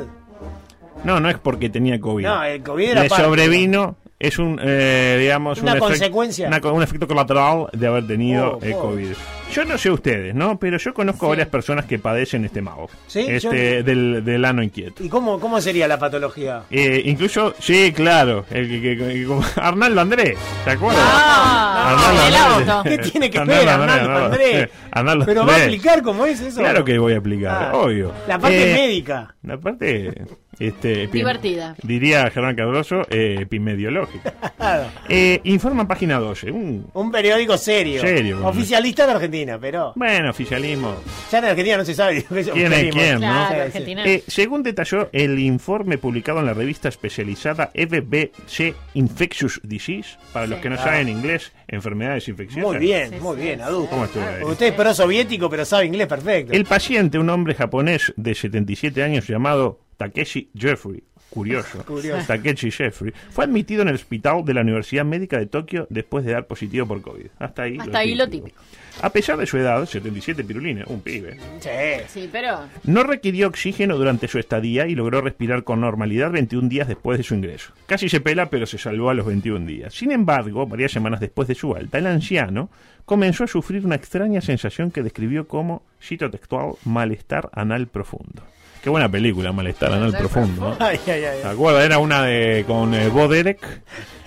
No, 1.03 1.19
no 1.19 1.29
es 1.29 1.37
porque 1.37 1.69
tenía 1.69 1.99
COVID. 1.99 2.23
No, 2.25 2.43
el 2.43 2.61
COVID 2.63 2.89
era 2.89 3.03
Le 3.03 3.09
parte. 3.09 3.23
sobrevino, 3.23 3.95
es 4.19 4.39
un, 4.39 4.59
eh, 4.61 5.17
digamos, 5.19 5.61
Una 5.61 5.73
un, 5.73 5.77
efect- 5.77 5.81
consecuencia. 5.81 6.47
una 6.47 6.71
un 6.71 6.83
efecto 6.83 7.07
colateral 7.07 7.67
de 7.71 7.87
haber 7.87 8.07
tenido 8.07 8.57
Oh, 8.57 8.65
eh, 8.65 8.73
oh. 8.75 8.81
COVID. 8.81 9.11
Yo 9.53 9.63
no 9.63 9.77
sé 9.77 9.89
ustedes, 9.89 10.35
¿no? 10.35 10.59
Pero 10.59 10.77
yo 10.77 10.93
conozco 10.93 11.27
Sí. 11.27 11.29
varias 11.29 11.47
personas 11.47 11.85
que 11.85 11.97
padecen 11.99 12.43
este 12.43 12.61
mago. 12.61 12.89
Sí, 13.07 13.21
Este, 13.21 13.39
yo- 13.77 13.83
del, 13.83 14.25
del 14.25 14.43
ano 14.43 14.61
inquieto. 14.61 15.01
¿Y 15.03 15.07
cómo, 15.07 15.39
cómo 15.39 15.61
sería 15.61 15.87
la 15.87 15.97
patología? 15.97 16.63
Eh, 16.69 17.01
incluso, 17.05 17.53
sí, 17.59 17.93
claro, 17.95 18.43
el 18.51 19.25
como- 19.25 19.43
Arnaldo 19.55 20.01
Andrés, 20.01 20.37
¿se 20.65 20.71
acuerdan? 20.71 21.01
Ah, 21.07 21.91
Arnaldo 21.93 22.27
el 22.27 22.35
Andrés. 22.35 22.69
auto. 22.69 22.89
¿Qué 22.89 22.97
tiene 23.11 23.29
que 23.29 23.39
ver, 23.39 23.69
Arnaldo 23.69 23.93
Arnaldo 23.93 24.25
Andrés? 24.25 24.69
Arnaldo 24.91 25.25
¿Pero 25.25 25.41
va 25.45 25.53
a 25.53 25.55
Andrés. 25.55 25.73
explicar 25.73 26.01
cómo 26.03 26.25
es 26.25 26.41
eso? 26.41 26.59
Claro 26.59 26.83
que 26.83 26.97
voy 26.99 27.13
a 27.13 27.17
explicar, 27.17 27.69
Ah, 27.71 27.77
obvio. 27.77 28.11
La 28.27 28.37
parte 28.39 28.71
Eh, 28.71 28.73
médica. 28.73 29.33
La 29.43 29.57
parte, 29.57 30.13
este, 30.59 31.05
epi- 31.07 31.11
Divertida. 31.11 31.75
Diría 31.83 32.29
Germán 32.31 32.55
Cardoso, 32.55 33.01
eh, 33.09 33.37
epimediológica. 33.41 34.33
Eh, 35.09 35.39
informa 35.45 35.87
página 35.87 36.19
12. 36.19 36.51
Un, 36.51 36.87
Un 36.93 37.11
periódico 37.11 37.57
serio. 37.57 38.01
Serio. 38.01 38.45
Oficialista 38.45 39.05
de 39.05 39.13
Argentina, 39.13 39.57
pero 39.59 39.93
bueno, 39.95 40.29
oficialismo. 40.31 40.95
ya 41.31 41.39
en 41.39 41.45
Argentina 41.45 41.77
no 41.77 41.85
se 41.85 41.93
sabe 41.93 42.23
¿Quién 42.23 42.73
es 42.73 42.93
quién, 42.93 43.13
no? 43.15 43.19
Claro, 43.19 43.47
Sí, 43.47 43.55
sí. 43.55 43.61
Argentina. 43.61 44.03
Eh, 44.05 44.23
según 44.27 44.63
detalló 44.63 45.09
el 45.13 45.39
informe 45.39 45.97
publicado 45.97 46.39
en 46.39 46.47
la 46.47 46.53
revista 46.53 46.89
especializada 46.89 47.71
FBC 47.73 48.73
Infectious 48.95 49.61
Disease, 49.63 50.17
para 50.33 50.47
los 50.47 50.59
que 50.59 50.69
no 50.69 50.77
saben 50.77 51.07
inglés, 51.09 51.51
enfermedades 51.67 52.27
infecciosas. 52.27 52.71
Muy 52.73 52.79
bien, 52.79 53.09
Sí, 53.11 53.15
muy 53.21 53.37
sí, 53.37 53.43
bien, 53.43 53.61
adulto. 53.61 53.89
¿Cómo? 53.91 54.49
Usted 54.51 54.67
es 54.67 54.73
pro 54.73 54.93
soviético, 54.93 55.49
pero 55.49 55.63
sabe 55.65 55.85
inglés 55.85 56.07
perfecto. 56.07 56.53
El 56.53 56.65
paciente, 56.65 57.17
un 57.19 57.29
hombre 57.29 57.53
japonés 57.55 58.13
de 58.17 58.35
77 58.35 59.01
años 59.03 59.27
llamado 59.27 59.79
Takeshi 59.97 60.49
Jeffrey, 60.55 61.03
curioso, 61.29 61.83
Curioso. 61.85 62.25
Takeshi 62.27 62.71
Jeffrey, 62.71 63.11
fue 63.31 63.45
admitido 63.45 63.81
en 63.81 63.89
el 63.89 63.95
hospital 63.95 64.45
de 64.45 64.53
la 64.53 64.61
Universidad 64.61 65.03
Médica 65.05 65.37
de 65.39 65.47
Tokio 65.47 65.87
después 65.89 66.23
de 66.23 66.33
dar 66.33 66.47
positivo 66.47 66.87
por 66.87 67.01
COVID. 67.01 67.27
Hasta 67.39 67.63
ahí, 67.63 67.77
Hasta 67.79 67.97
ahí 67.99 68.15
lo 68.15 68.29
típico. 68.29 68.57
A 69.01 69.11
pesar 69.11 69.37
de 69.37 69.45
su 69.45 69.57
edad, 69.57 69.85
77 69.85 70.43
pirulines, 70.43 70.87
un 70.87 71.01
pibe, 71.01 71.37
Sí. 71.59 71.69
Sí, 72.07 72.29
pero. 72.31 72.61
no 72.83 73.03
requirió 73.03 73.47
oxígeno 73.47 73.95
durante 73.95 74.27
su 74.27 74.39
estadía 74.39 74.87
y 74.87 74.95
logró 74.95 75.21
respirar 75.21 75.63
con 75.63 75.81
normalidad 75.81 76.31
21 76.31 76.67
días 76.67 76.87
después 76.87 77.19
de 77.19 77.23
su 77.23 77.35
ingreso. 77.35 77.73
Casi 77.85 78.09
se 78.09 78.21
pela, 78.21 78.49
pero 78.49 78.65
se 78.65 78.79
salvó 78.79 79.11
a 79.11 79.13
los 79.13 79.27
21 79.27 79.67
días. 79.67 79.93
Sin 79.93 80.11
embargo, 80.11 80.65
varias 80.65 80.91
semanas 80.91 81.19
después 81.19 81.47
de 81.47 81.53
su 81.53 81.75
alta, 81.75 81.99
el 81.99 82.07
anciano 82.07 82.71
comenzó 83.05 83.43
a 83.43 83.47
sufrir 83.47 83.85
una 83.85 83.95
extraña 83.95 84.41
sensación 84.41 84.89
que 84.89 85.03
describió 85.03 85.47
como, 85.47 85.83
cito 86.01 86.31
textual, 86.31 86.73
malestar 86.83 87.49
anal 87.53 87.87
profundo. 87.87 88.41
Qué 88.83 88.89
buena 88.89 89.09
película, 89.09 89.51
malestar 89.51 89.91
anal 89.93 90.13
profundo. 90.17 90.69
¿no? 90.79 90.85
Ay, 90.85 90.99
ay, 91.07 91.23
ay. 91.25 91.39
¿Se 91.41 91.47
acuerdan? 91.47 91.83
Era 91.83 91.97
una 91.99 92.21
de 92.23 92.63
con 92.65 92.93
eh, 92.93 93.09
Bo 93.09 93.27
Derek 93.27 93.59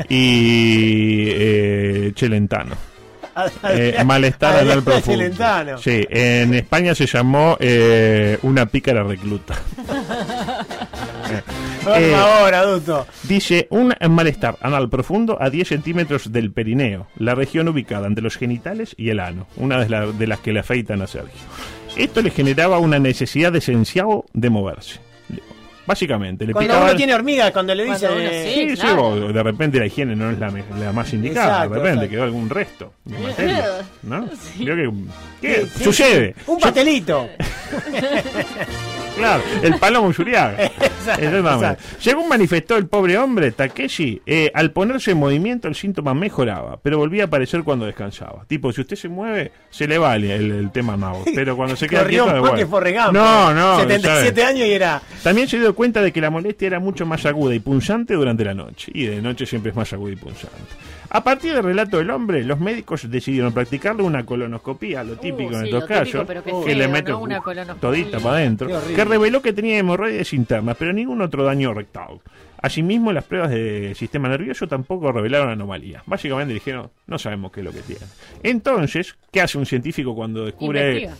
y 0.09 1.25
eh, 1.30 2.12
Chelentano. 2.14 2.75
Eh, 3.71 3.97
malestar 4.04 4.59
anal 4.59 4.83
profundo. 4.83 5.19
Celentano. 5.19 5.78
Sí, 5.78 6.04
en 6.11 6.52
España 6.52 6.95
se 6.95 7.07
llamó 7.07 7.57
eh, 7.61 8.37
Una 8.42 8.66
pícara 8.66 9.02
recluta. 9.02 9.54
Por 11.85 11.92
Eh, 11.97 12.11
favor, 12.12 12.54
adulto. 12.54 13.07
Dice 13.23 13.66
un 13.71 13.95
malestar 14.11 14.57
anal 14.61 14.90
profundo 14.90 15.38
a 15.40 15.49
10 15.49 15.69
centímetros 15.69 16.30
del 16.33 16.52
perineo, 16.52 17.07
la 17.16 17.35
región 17.35 17.69
ubicada 17.69 18.07
entre 18.09 18.23
los 18.23 18.37
genitales 18.37 18.95
y 18.99 19.09
el 19.09 19.21
ano, 19.21 19.47
una 19.57 19.78
de, 19.78 19.88
la- 19.88 20.07
de 20.07 20.26
las 20.26 20.40
que 20.40 20.52
le 20.52 20.61
afeitan 20.61 21.00
a 21.00 21.07
Sergio. 21.07 21.40
Esto 21.97 22.23
le 22.23 22.30
generaba 22.30 22.78
una 22.78 22.99
necesidad 22.99 23.54
esencial 23.56 24.23
de 24.32 24.50
moverse. 24.50 25.00
Básicamente, 25.87 26.47
le 26.47 26.52
Cuando 26.52 26.68
picaba... 26.73 26.87
uno 26.90 26.97
tiene 26.97 27.14
hormigas, 27.14 27.50
cuando 27.50 27.75
le 27.75 27.85
dice. 27.85 28.06
Cuando 28.06 28.20
uno 28.20 28.30
sí. 28.30 28.52
Sí, 28.54 28.70
sí, 28.70 28.76
claro. 28.76 29.06
o 29.09 29.32
de 29.32 29.42
repente 29.42 29.78
la 29.80 29.87
higiene 29.87 30.14
no 30.14 30.30
es 30.30 30.38
la, 30.38 30.50
me- 30.50 30.62
la 30.78 30.92
más 30.92 31.12
indicada, 31.12 31.47
Exacto, 31.64 31.68
de 31.70 31.75
repente 31.80 31.94
exacto. 32.04 32.11
quedó 32.11 32.23
algún 32.23 32.49
resto 32.50 32.92
de 33.04 33.18
materia, 33.18 33.66
¿no? 34.02 34.28
Creo 34.56 34.76
que, 34.76 34.90
¿qué? 35.40 35.66
sí, 35.66 35.85
sucede. 35.85 36.35
Un 36.47 36.61
pastelito. 36.61 37.28
Claro, 39.16 39.42
el 39.62 39.78
palomo 39.78 40.08
Usuriaga. 40.08 40.64
Exactamente. 41.00 41.38
exacto. 41.38 41.84
Según 41.98 42.28
manifestó 42.28 42.76
el 42.76 42.86
pobre 42.86 43.18
hombre, 43.18 43.52
Takeshi, 43.52 44.22
eh, 44.26 44.50
al 44.54 44.72
ponerse 44.72 45.12
en 45.12 45.18
movimiento 45.18 45.68
el 45.68 45.74
síntoma 45.74 46.14
mejoraba, 46.14 46.78
pero 46.82 46.98
volvía 46.98 47.24
a 47.24 47.26
aparecer 47.26 47.62
cuando 47.62 47.86
descansaba. 47.86 48.44
Tipo, 48.46 48.72
si 48.72 48.82
usted 48.82 48.96
se 48.96 49.08
mueve, 49.08 49.52
se 49.70 49.86
le 49.86 49.98
vale 49.98 50.34
el, 50.34 50.50
el 50.50 50.70
tema 50.70 50.96
mago, 50.96 51.24
pero 51.34 51.56
cuando 51.56 51.76
se 51.76 51.88
queda 51.88 52.06
quieto, 52.06 52.26
Gump. 52.40 53.12
No, 53.12 53.52
no. 53.52 53.80
77 53.80 54.40
¿sabe? 54.40 54.44
años 54.44 54.66
y 54.66 54.72
era. 54.72 55.02
También 55.22 55.48
se 55.48 55.58
dio 55.58 55.74
cuenta 55.74 56.02
de 56.02 56.12
que 56.12 56.20
la 56.20 56.30
molestia 56.30 56.66
era 56.66 56.80
mucho 56.80 57.06
más 57.06 57.24
aguda 57.26 57.54
y 57.54 57.60
punzante 57.60 58.14
durante 58.14 58.44
la 58.44 58.54
noche, 58.54 58.90
y 58.94 59.06
de 59.06 59.20
noche 59.20 59.46
siempre 59.46 59.70
es 59.70 59.76
más 59.76 59.92
aguda 59.92 60.12
y 60.12 60.16
punzante. 60.16 60.56
A 61.12 61.25
partir 61.25 61.52
del 61.55 61.64
relato 61.64 61.99
del 61.99 62.09
hombre, 62.11 62.45
los 62.45 62.61
médicos 62.61 63.11
decidieron 63.11 63.52
practicarle 63.52 64.02
una 64.05 64.25
colonoscopía, 64.25 65.02
lo 65.02 65.17
típico 65.17 65.50
en 65.55 65.62
Uh, 65.62 65.62
sí, 65.62 65.64
estos 65.67 65.85
casos, 65.87 66.26
que 66.26 66.40
feo, 66.43 66.67
le 66.67 66.87
¿no? 66.87 66.93
mete 66.93 67.12
Una 67.12 67.40
uh, 67.40 67.43
colonoscopía. 67.43 67.81
todita 67.81 68.21
para 68.21 68.37
adentro, 68.37 68.69
que 68.95 69.05
reveló 69.05 69.43
que 69.43 69.52
tenía 69.52 69.79
hemorroides 69.79 70.33
internas, 70.33 70.76
pero 70.79 70.93
ningún 70.93 71.21
otro 71.21 71.45
daño 71.45 71.75
rectal. 71.75 72.21
Asimismo, 72.62 73.12
las 73.12 73.25
pruebas 73.25 73.50
de 73.50 73.95
sistema 73.97 74.29
nervioso 74.29 74.69
tampoco 74.69 75.11
revelaron 75.11 75.49
anomalías. 75.50 76.02
Básicamente 76.07 76.55
dijeron, 76.55 76.90
no 77.07 77.19
sabemos 77.19 77.50
qué 77.50 77.61
es 77.61 77.64
lo 77.67 77.73
que 77.73 77.81
tiene. 77.81 78.07
Entonces, 78.43 79.17
¿qué 79.33 79.40
hace 79.40 79.59
un 79.59 79.67
científico 79.67 80.14
cuando 80.14 80.45
descubre... 80.45 80.93
Investiga. 80.93 81.17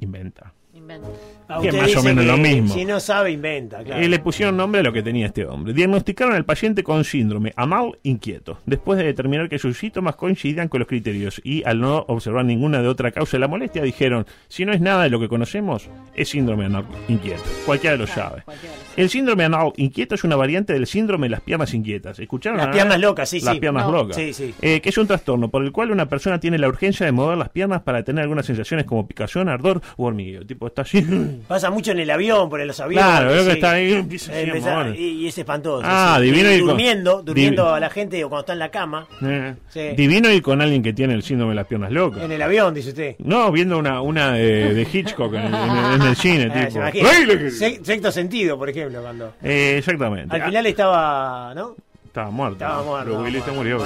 Inventa. 0.00 0.52
Inventa. 0.88 1.08
Ah, 1.50 1.60
que 1.62 1.72
más 1.72 1.96
o 1.96 2.02
menos 2.02 2.24
que 2.24 2.30
lo 2.30 2.36
mismo. 2.36 2.74
Si 2.74 2.84
no 2.84 3.00
sabe, 3.00 3.30
inventa, 3.30 3.82
claro. 3.82 4.02
Eh, 4.02 4.08
le 4.08 4.18
pusieron 4.18 4.56
nombre 4.56 4.80
a 4.80 4.84
lo 4.84 4.92
que 4.92 5.02
tenía 5.02 5.26
este 5.26 5.46
hombre. 5.46 5.72
Diagnosticaron 5.72 6.34
al 6.34 6.44
paciente 6.44 6.82
con 6.82 7.04
síndrome 7.04 7.52
amal 7.56 7.98
inquieto, 8.02 8.58
después 8.66 8.98
de 8.98 9.04
determinar 9.06 9.48
que 9.48 9.58
sus 9.58 9.78
síntomas 9.78 10.16
coincidían 10.16 10.68
con 10.68 10.80
los 10.80 10.88
criterios 10.88 11.40
y 11.44 11.62
al 11.64 11.80
no 11.80 12.04
observar 12.08 12.44
ninguna 12.44 12.82
de 12.82 12.88
otra 12.88 13.12
causa 13.12 13.36
de 13.38 13.40
la 13.40 13.48
molestia, 13.48 13.82
dijeron, 13.82 14.26
si 14.48 14.66
no 14.66 14.72
es 14.72 14.80
nada 14.82 15.04
de 15.04 15.10
lo 15.10 15.20
que 15.20 15.28
conocemos, 15.28 15.88
es 16.14 16.28
síndrome 16.28 16.66
anal 16.66 16.84
inquieto. 17.08 17.42
Cualquiera 17.64 17.96
lo 17.96 18.06
sabe. 18.06 18.42
cualquiera 18.44 18.74
lo 18.74 18.82
sabe. 18.82 19.02
El 19.02 19.08
síndrome 19.08 19.44
anal 19.44 19.72
inquieto 19.76 20.14
es 20.16 20.24
una 20.24 20.36
variante 20.36 20.72
del 20.74 20.86
síndrome 20.86 21.26
de 21.26 21.30
las 21.30 21.40
piernas 21.40 21.72
inquietas. 21.72 22.18
¿Escucharon? 22.18 22.58
Las 22.58 22.68
piernas 22.68 22.98
locas, 23.00 23.28
sí, 23.28 23.40
Las 23.40 23.54
sí. 23.54 23.60
piernas 23.60 23.86
No. 23.86 23.92
locas. 23.92 24.16
Sí, 24.16 24.32
sí. 24.34 24.54
Eh, 24.60 24.80
que 24.82 24.88
es 24.90 24.98
un 24.98 25.06
trastorno 25.06 25.48
por 25.50 25.64
el 25.64 25.72
cual 25.72 25.90
una 25.92 26.06
persona 26.10 26.40
tiene 26.40 26.58
la 26.58 26.68
urgencia 26.68 27.06
de 27.06 27.12
mover 27.12 27.38
las 27.38 27.48
piernas 27.48 27.80
para 27.82 28.02
tener 28.02 28.22
algunas 28.22 28.44
sensaciones 28.44 28.84
como 28.84 29.06
picazón, 29.06 29.48
ardor 29.48 29.80
u 29.96 30.04
hormigueo. 30.04 30.44
Tipo, 30.44 30.66
está. 30.82 31.08
Pasa 31.48 31.70
mucho 31.70 31.92
en 31.92 31.98
el 32.00 32.10
avión, 32.10 32.48
por 32.48 32.64
los 32.64 32.80
aviones. 32.80 33.04
Claro, 33.06 33.28
veo 33.30 33.38
que 33.44 33.50
sí. 33.50 33.56
está 33.56 33.70
ahí, 33.72 33.92
empieza 33.92 34.40
Empezar- 34.40 34.86
mover. 34.86 35.00
y, 35.00 35.04
y 35.22 35.26
es 35.28 35.38
espantoso. 35.38 35.82
Ah, 35.84 36.16
sí. 36.18 36.24
divino 36.26 36.50
Y 36.50 36.54
y 36.54 36.58
con- 36.58 36.68
durmiendo, 36.68 37.22
durmiendo 37.22 37.74
a 37.74 37.80
la 37.80 37.90
gente 37.90 38.22
o 38.24 38.28
cuando 38.28 38.40
está 38.40 38.52
en 38.54 38.58
la 38.58 38.70
cama. 38.70 39.06
Eh, 39.22 39.54
Sí. 39.68 39.80
Divino 39.96 40.30
ir 40.30 40.42
con 40.42 40.60
alguien 40.62 40.82
que 40.82 40.92
tiene 40.92 41.14
el 41.14 41.22
síndrome 41.22 41.50
de 41.52 41.56
las 41.56 41.66
piernas 41.66 41.90
locas. 41.92 42.22
En 42.22 42.32
el 42.32 42.42
avión, 42.42 42.72
dice 42.74 42.88
usted. 42.90 43.16
No, 43.18 43.50
viendo 43.52 43.78
una, 43.78 44.00
una 44.00 44.32
de, 44.32 44.74
de 44.74 44.88
Hitchcock 44.92 45.32
en, 45.34 45.54
en- 45.54 45.54
en 45.54 46.02
el 46.02 46.16
cine, 46.16 46.48
Ah, 46.54 46.60
se 46.60 46.66
tipo. 46.68 46.78
imagina. 46.80 47.08
¡Ay, 47.12 47.24
lo 47.26 47.38
que- 47.38 47.50
Se- 47.50 47.84
Sexto 47.84 48.12
sentido, 48.12 48.58
por 48.58 48.68
ejemplo, 48.70 49.00
cuando. 49.02 49.34
Eh, 49.42 49.76
exactamente. 49.78 50.34
Al 50.34 50.42
final 50.44 50.66
estaba, 50.66 51.52
¿no? 51.54 51.76
Estaba 52.06 52.30
muerto. 52.30 52.54
Estaba 52.64 52.82
muerto, 52.82 53.10
Pero 53.10 53.22
Willy 53.22 53.38
estaba 53.38 53.52
se 53.52 53.58
murió. 53.58 53.78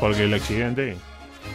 Porque 0.00 0.24
el 0.24 0.34
accidente. 0.34 0.96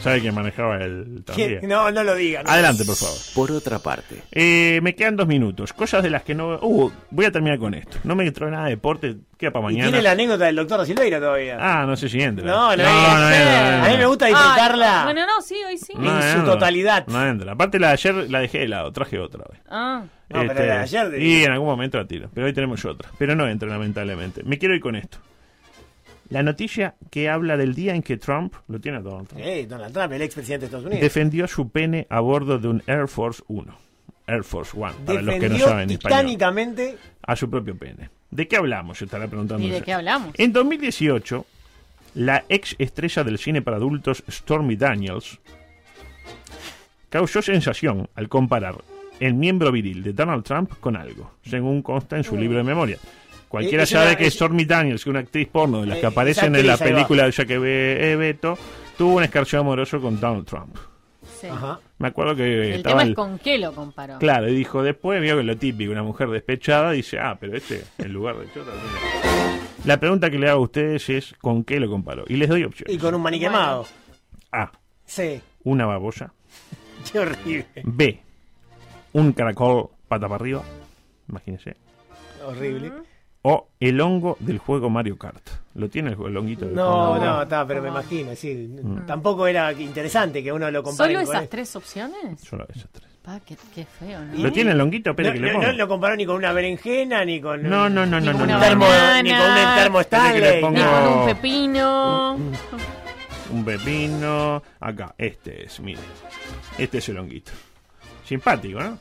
¿Sabe 0.01 0.19
quién 0.19 0.35
manejaba 0.35 0.77
el 0.77 1.23
tranvía? 1.25 1.59
No, 1.63 1.89
no 1.89 2.03
lo 2.03 2.15
diga. 2.15 2.43
no. 2.43 2.49
Adelante, 2.51 2.83
por 2.83 2.95
favor. 2.95 3.15
Por 3.33 3.51
otra 3.53 3.79
parte, 3.79 4.21
Eh, 4.31 4.79
me 4.83 4.95
quedan 4.95 5.15
dos 5.15 5.27
minutos. 5.27 5.71
Cosas 5.71 6.03
de 6.03 6.09
las 6.09 6.23
que 6.23 6.35
no. 6.35 6.59
Uh, 6.61 6.91
voy 7.09 7.25
a 7.25 7.31
terminar 7.31 7.57
con 7.57 7.73
esto. 7.73 7.97
No 8.03 8.13
me 8.15 8.29
trae 8.31 8.51
nada 8.51 8.65
de 8.65 8.71
deporte. 8.71 9.15
Queda 9.37 9.51
para 9.51 9.63
Y 9.63 9.65
mañana. 9.75 9.83
tiene 9.89 10.01
la 10.03 10.11
anécdota 10.11 10.45
del 10.45 10.55
doctor 10.57 10.85
Silveira 10.85 11.19
todavía. 11.19 11.57
Ah, 11.59 11.85
no 11.85 11.95
sé 11.95 12.09
si 12.09 12.21
entra. 12.21 12.45
No, 12.45 12.75
no, 12.75 12.83
no, 12.83 13.31
entra, 13.33 13.85
A 13.85 13.89
mí 13.89 13.97
me 13.97 14.05
gusta 14.05 14.25
Ay, 14.25 14.33
disfrutarla. 14.33 15.03
bueno, 15.05 15.25
no, 15.25 15.41
sí, 15.41 15.55
hoy 15.67 15.77
sí. 15.77 15.93
en 15.95 16.39
su 16.39 16.45
totalidad. 16.45 17.07
No 17.07 17.25
entra. 17.25 17.53
Aparte, 17.53 17.79
la 17.79 17.87
de 17.87 17.93
ayer 17.93 18.15
la 18.29 18.39
dejé 18.39 18.59
de 18.59 18.67
lado. 18.67 18.91
Traje 18.91 19.19
otra 19.19 19.43
hoy. 19.49 19.57
Ah, 19.69 20.03
No, 20.29 20.39
pero 20.41 20.53
la 20.53 20.61
de 20.61 20.71
ayer 20.71 21.09
de- 21.11 21.23
Y 21.23 21.43
en 21.43 21.51
algún 21.51 21.67
momento 21.67 21.97
la 21.97 22.05
tiro. 22.05 22.29
Pero 22.33 22.45
hoy 22.47 22.53
tenemos 22.53 22.83
otra. 22.83 23.09
Pero 23.17 23.35
no 23.35 23.47
entra, 23.47 23.69
lamentablemente. 23.69 24.43
Me 24.43 24.57
quiero 24.57 24.75
ir 24.75 24.81
con 24.81 24.95
esto. 24.95 25.17
La 26.33 26.41
noticia 26.43 26.95
que 27.11 27.29
habla 27.29 27.57
del 27.57 27.75
día 27.75 27.93
en 27.93 28.01
que 28.01 28.17
Trump, 28.17 28.55
lo 28.67 28.79
tiene 28.81 29.01
Donald 29.01 29.27
Trump, 29.27 29.41
Eh, 29.45 29.67
Donald 29.69 29.93
Trump, 29.93 30.11
el 30.13 30.21
expresidente 30.23 30.61
de 30.61 30.65
Estados 30.65 30.85
Unidos. 30.87 31.01
defendió 31.01 31.47
su 31.47 31.69
pene 31.69 32.07
a 32.09 32.19
bordo 32.21 32.57
de 32.57 32.67
un 32.67 32.81
Air 32.87 33.07
Force 33.07 33.43
1. 33.47 33.77
Air 34.25 34.43
Force 34.43 34.71
One, 34.75 34.93
para 35.05 35.21
los 35.21 35.35
que 35.35 35.41
no 35.41 35.43
Defendió 35.43 35.65
saben 35.67 35.89
español. 35.91 36.17
titánicamente. 36.19 36.97
A 37.21 37.35
su 37.35 37.49
propio 37.49 37.77
pene. 37.77 38.09
¿De 38.31 38.47
qué 38.47 38.55
hablamos? 38.55 38.97
Se 38.97 39.05
estará 39.05 39.27
preguntando. 39.27 39.65
¿y 39.67 39.69
de 39.69 39.81
qué 39.83 39.93
hablamos? 39.93 40.33
En 40.37 40.51
2018, 40.53 41.45
la 42.15 42.43
ex 42.49 42.75
estrella 42.79 43.23
del 43.23 43.37
cine 43.37 43.61
para 43.61 43.77
adultos 43.77 44.23
Stormy 44.29 44.75
Daniels 44.75 45.39
causó 47.09 47.41
sensación 47.41 48.09
al 48.15 48.27
comparar 48.27 48.75
el 49.19 49.35
miembro 49.35 49.71
viril 49.71 50.01
de 50.01 50.13
Donald 50.13 50.43
Trump 50.43 50.71
con 50.79 50.95
algo, 50.95 51.31
según 51.45 51.81
consta 51.83 52.17
en 52.17 52.23
su 52.23 52.35
libro 52.35 52.57
de 52.57 52.63
memoria. 52.63 52.97
Cualquiera 53.53 53.83
Es 53.83 53.89
sabe 53.91 54.07
una- 54.07 54.15
que 54.15 54.25
es- 54.25 54.33
Stormy 54.33 54.65
Daniels, 54.65 55.03
que 55.03 55.09
es 55.11 55.11
una 55.11 55.19
actriz 55.19 55.47
porno 55.47 55.81
de 55.81 55.85
las 55.85 55.97
Eh, 55.97 56.01
que 56.01 56.07
aparecen 56.07 56.55
esa 56.55 56.61
en 56.61 56.65
la 56.67 56.77
película 56.77 57.25
de 57.25 57.31
ya 57.31 57.45
que 57.45 57.59
ve 57.59 58.11
eh, 58.11 58.15
Beto, 58.15 58.57
tuvo 58.97 59.17
un 59.17 59.23
escarceo 59.23 59.59
amoroso 59.59 60.01
con 60.01 60.19
Donald 60.19 60.47
Trump. 60.47 60.75
Sí. 61.39 61.45
Ajá. 61.45 61.79
Me 61.99 62.07
acuerdo 62.07 62.35
que 62.35 62.43
El 62.69 62.73
estaba 62.77 62.93
tema 62.95 63.03
el- 63.03 63.09
es 63.11 63.15
con 63.15 63.37
qué 63.37 63.59
lo 63.59 63.71
comparó. 63.75 64.17
Claro, 64.17 64.49
y 64.49 64.55
dijo 64.55 64.81
después, 64.81 65.21
vio 65.21 65.37
que 65.37 65.43
lo 65.43 65.55
típico, 65.55 65.91
una 65.91 66.01
mujer 66.01 66.29
despechada, 66.29 66.91
dice, 66.93 67.19
ah, 67.19 67.37
pero 67.39 67.55
este, 67.55 67.83
en 67.99 68.11
lugar 68.11 68.37
de 68.37 68.45
chota, 68.51 68.71
tiene-". 68.71 69.59
La 69.85 69.99
pregunta 69.99 70.31
que 70.31 70.39
le 70.39 70.49
hago 70.49 70.61
a 70.61 70.63
ustedes 70.63 71.07
es, 71.11 71.35
¿con 71.39 71.63
qué 71.63 71.79
lo 71.79 71.87
comparó? 71.91 72.23
Y 72.27 72.37
les 72.37 72.49
doy 72.49 72.63
opciones. 72.63 72.95
Y 72.95 72.97
con 72.97 73.13
un 73.13 73.21
maní 73.21 73.39
quemado. 73.39 73.85
A, 74.51 74.71
Sí. 75.05 75.39
una 75.63 75.85
babosa. 75.85 76.33
Qué 77.11 77.19
horrible. 77.19 77.65
B, 77.83 78.19
un 79.13 79.31
caracol 79.33 79.89
pata 80.07 80.27
para 80.27 80.35
arriba. 80.41 80.63
Imagínense. 81.29 81.75
Horrible. 82.43 82.91
O 83.45 83.67
el 83.79 83.99
hongo 83.99 84.37
del 84.39 84.57
juego 84.57 84.89
Mario 84.89 85.17
Kart. 85.17 85.45
¿Lo 85.75 85.89
tiene 85.89 86.11
el, 86.11 86.17
el 86.25 86.37
honguito 86.37 86.65
del 86.65 86.75
No, 86.75 87.07
juego? 87.09 87.25
no, 87.25 87.41
está, 87.43 87.67
pero 87.67 87.81
me 87.81 87.89
imagino, 87.89 88.33
sí. 88.35 88.73
Tampoco 89.05 89.47
era 89.47 89.71
interesante 89.73 90.41
que 90.41 90.51
uno 90.51 90.71
lo 90.71 90.81
compare 90.81 91.13
¿Solo 91.13 91.29
esas 91.29 91.49
tres 91.49 91.75
opciones? 91.75 92.39
Solo 92.41 92.65
esas 92.73 92.89
tres. 92.91 93.05
Pa, 93.21 93.39
qué, 93.41 93.55
qué 93.75 93.85
feo, 93.85 94.19
¿no? 94.21 94.33
¿Lo 94.43 94.51
tiene 94.51 94.71
el 94.71 94.79
honguito? 94.81 95.09
No, 95.11 95.15
que 95.15 95.23
le 95.23 95.39
no, 95.39 95.53
ponga. 95.53 95.67
no 95.67 95.73
lo 95.73 95.87
comparó 95.87 96.15
ni 96.15 96.25
con 96.25 96.35
una 96.37 96.51
berenjena, 96.53 97.23
ni 97.25 97.39
con. 97.41 97.63
No, 97.63 97.89
no, 97.89 98.05
no, 98.05 98.19
Ni 98.19 98.27
no, 98.27 98.31
con 98.37 98.47
no, 98.47 98.53
no. 98.55 98.59
termo, 98.61 98.85
banana. 98.85 99.23
ni 99.23 99.29
con 99.31 99.39
un 99.69 99.75
termo 99.75 99.99
Stanley. 100.01 100.61
pongo- 100.61 100.77
Ni 100.77 100.83
con 100.83 101.07
un 101.19 101.25
pepino. 101.27 102.35
Un 103.51 103.65
pepino. 103.65 104.63
Acá, 104.79 105.15
este 105.17 105.65
es, 105.65 105.79
mire. 105.79 105.99
Este 106.77 106.97
es 106.97 107.09
el 107.09 107.17
honguito. 107.17 107.51
Simpático, 108.25 108.79
¿no? 108.81 108.97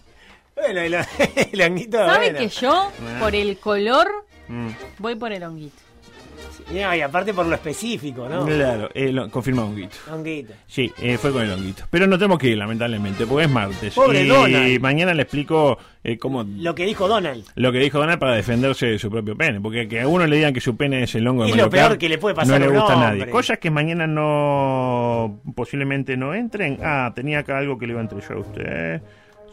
Bueno, 0.55 0.81
el, 0.81 0.95
el 1.53 1.63
honguito. 1.63 1.99
¿Sabe 1.99 2.31
bueno. 2.33 2.39
que 2.39 2.49
yo, 2.49 2.93
por 3.19 3.35
el 3.35 3.59
color, 3.59 4.09
Mm. 4.53 4.69
voy 4.99 5.15
por 5.17 5.33
el 5.33 5.43
honguito? 5.43 5.77
No, 6.73 6.95
y 6.95 7.01
aparte 7.01 7.33
por 7.33 7.47
lo 7.47 7.55
específico, 7.55 8.29
¿no? 8.29 8.45
Claro, 8.45 8.89
hon- 8.95 9.31
confirma 9.31 9.65
honguito. 9.65 9.97
Honguito. 10.11 10.53
Sí, 10.67 10.93
eh, 11.01 11.17
fue 11.17 11.31
con 11.33 11.43
el 11.43 11.51
honguito. 11.53 11.85
Pero 11.91 12.07
no 12.07 12.19
tenemos 12.19 12.39
que 12.39 12.49
ir, 12.49 12.59
lamentablemente, 12.59 13.27
porque 13.27 13.45
es 13.45 13.51
martes. 13.51 13.95
Pobre 13.95 14.23
y 14.25 14.29
Donald. 14.29 14.81
mañana 14.81 15.15
le 15.15 15.23
explico 15.23 15.79
eh, 16.03 16.19
cómo 16.19 16.43
Lo 16.45 16.75
que 16.75 16.85
dijo 16.85 17.07
Donald. 17.09 17.45
lo 17.55 17.73
que 17.73 17.79
dijo 17.79 17.99
Donald 17.99 18.19
para 18.19 18.35
defenderse 18.35 18.87
de 18.87 18.99
su 18.99 19.11
propio 19.11 19.37
pene. 19.37 19.61
Porque 19.61 19.89
que 19.89 20.01
a 20.01 20.09
uno 20.09 20.27
le 20.27 20.37
digan 20.37 20.53
que 20.53 20.61
su 20.61 20.77
pene 20.77 21.03
es 21.05 21.15
el 21.15 21.27
hongo 21.27 21.45
de 21.45 21.51
Es 21.51 21.57
lo 21.57 21.71
peor 21.71 21.97
que 21.99 22.09
le 22.09 22.19
puede 22.19 22.35
pasar 22.35 22.61
no 22.61 22.67
le 22.67 22.73
gusta 22.79 22.95
a 22.95 22.97
nadie. 23.11 23.29
Cosas 23.29 23.59
que 23.59 23.71
mañana 23.71 24.07
no 24.07 25.41
posiblemente 25.55 26.17
no 26.17 26.35
entren. 26.35 26.79
Ah, 26.83 27.13
tenía 27.15 27.41
acá 27.41 27.59
algo 27.59 27.79
que 27.79 27.87
le 27.87 27.93
iba 27.93 28.01
a 28.01 28.05
entregar 28.05 28.33
a 28.33 28.41
usted. 28.41 29.03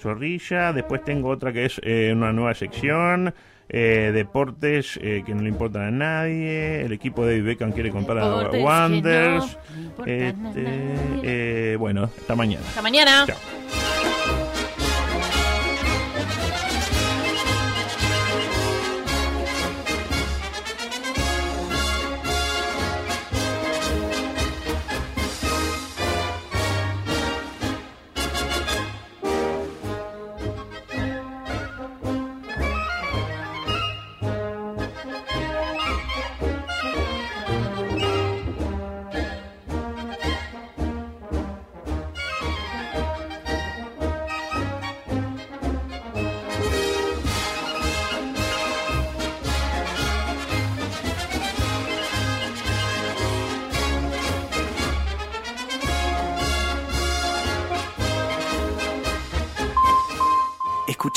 Zorrilla. 0.02 0.74
Después 0.74 1.04
tengo 1.04 1.30
otra 1.30 1.52
que 1.54 1.66
es 1.66 1.80
eh, 1.84 2.12
una 2.16 2.32
nueva 2.34 2.54
sección. 2.54 3.34
Eh, 3.70 4.12
deportes 4.14 5.00
eh, 5.02 5.24
que 5.26 5.34
no 5.36 5.44
le 5.44 5.50
importan 5.50 5.84
a 5.84 5.92
nadie. 5.92 6.82
El 6.82 6.92
equipo 6.92 7.26
de 7.26 7.34
David 7.34 7.46
Beckham 7.46 7.72
quiere 7.72 7.92
comprar 7.92 8.18
a 8.18 8.22
no 8.22 8.40
a 8.40 8.50
Este, 10.06 10.34
eh, 11.24 11.76
bueno, 11.78 12.04
hasta 12.04 12.36
mañana. 12.36 12.66
Hasta 12.68 12.82
mañana. 12.82 13.26
Chao. 13.28 13.59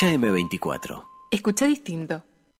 Escucha 0.02 0.10
M24. 0.14 1.04
Escucha 1.30 1.66
distinto. 1.66 2.24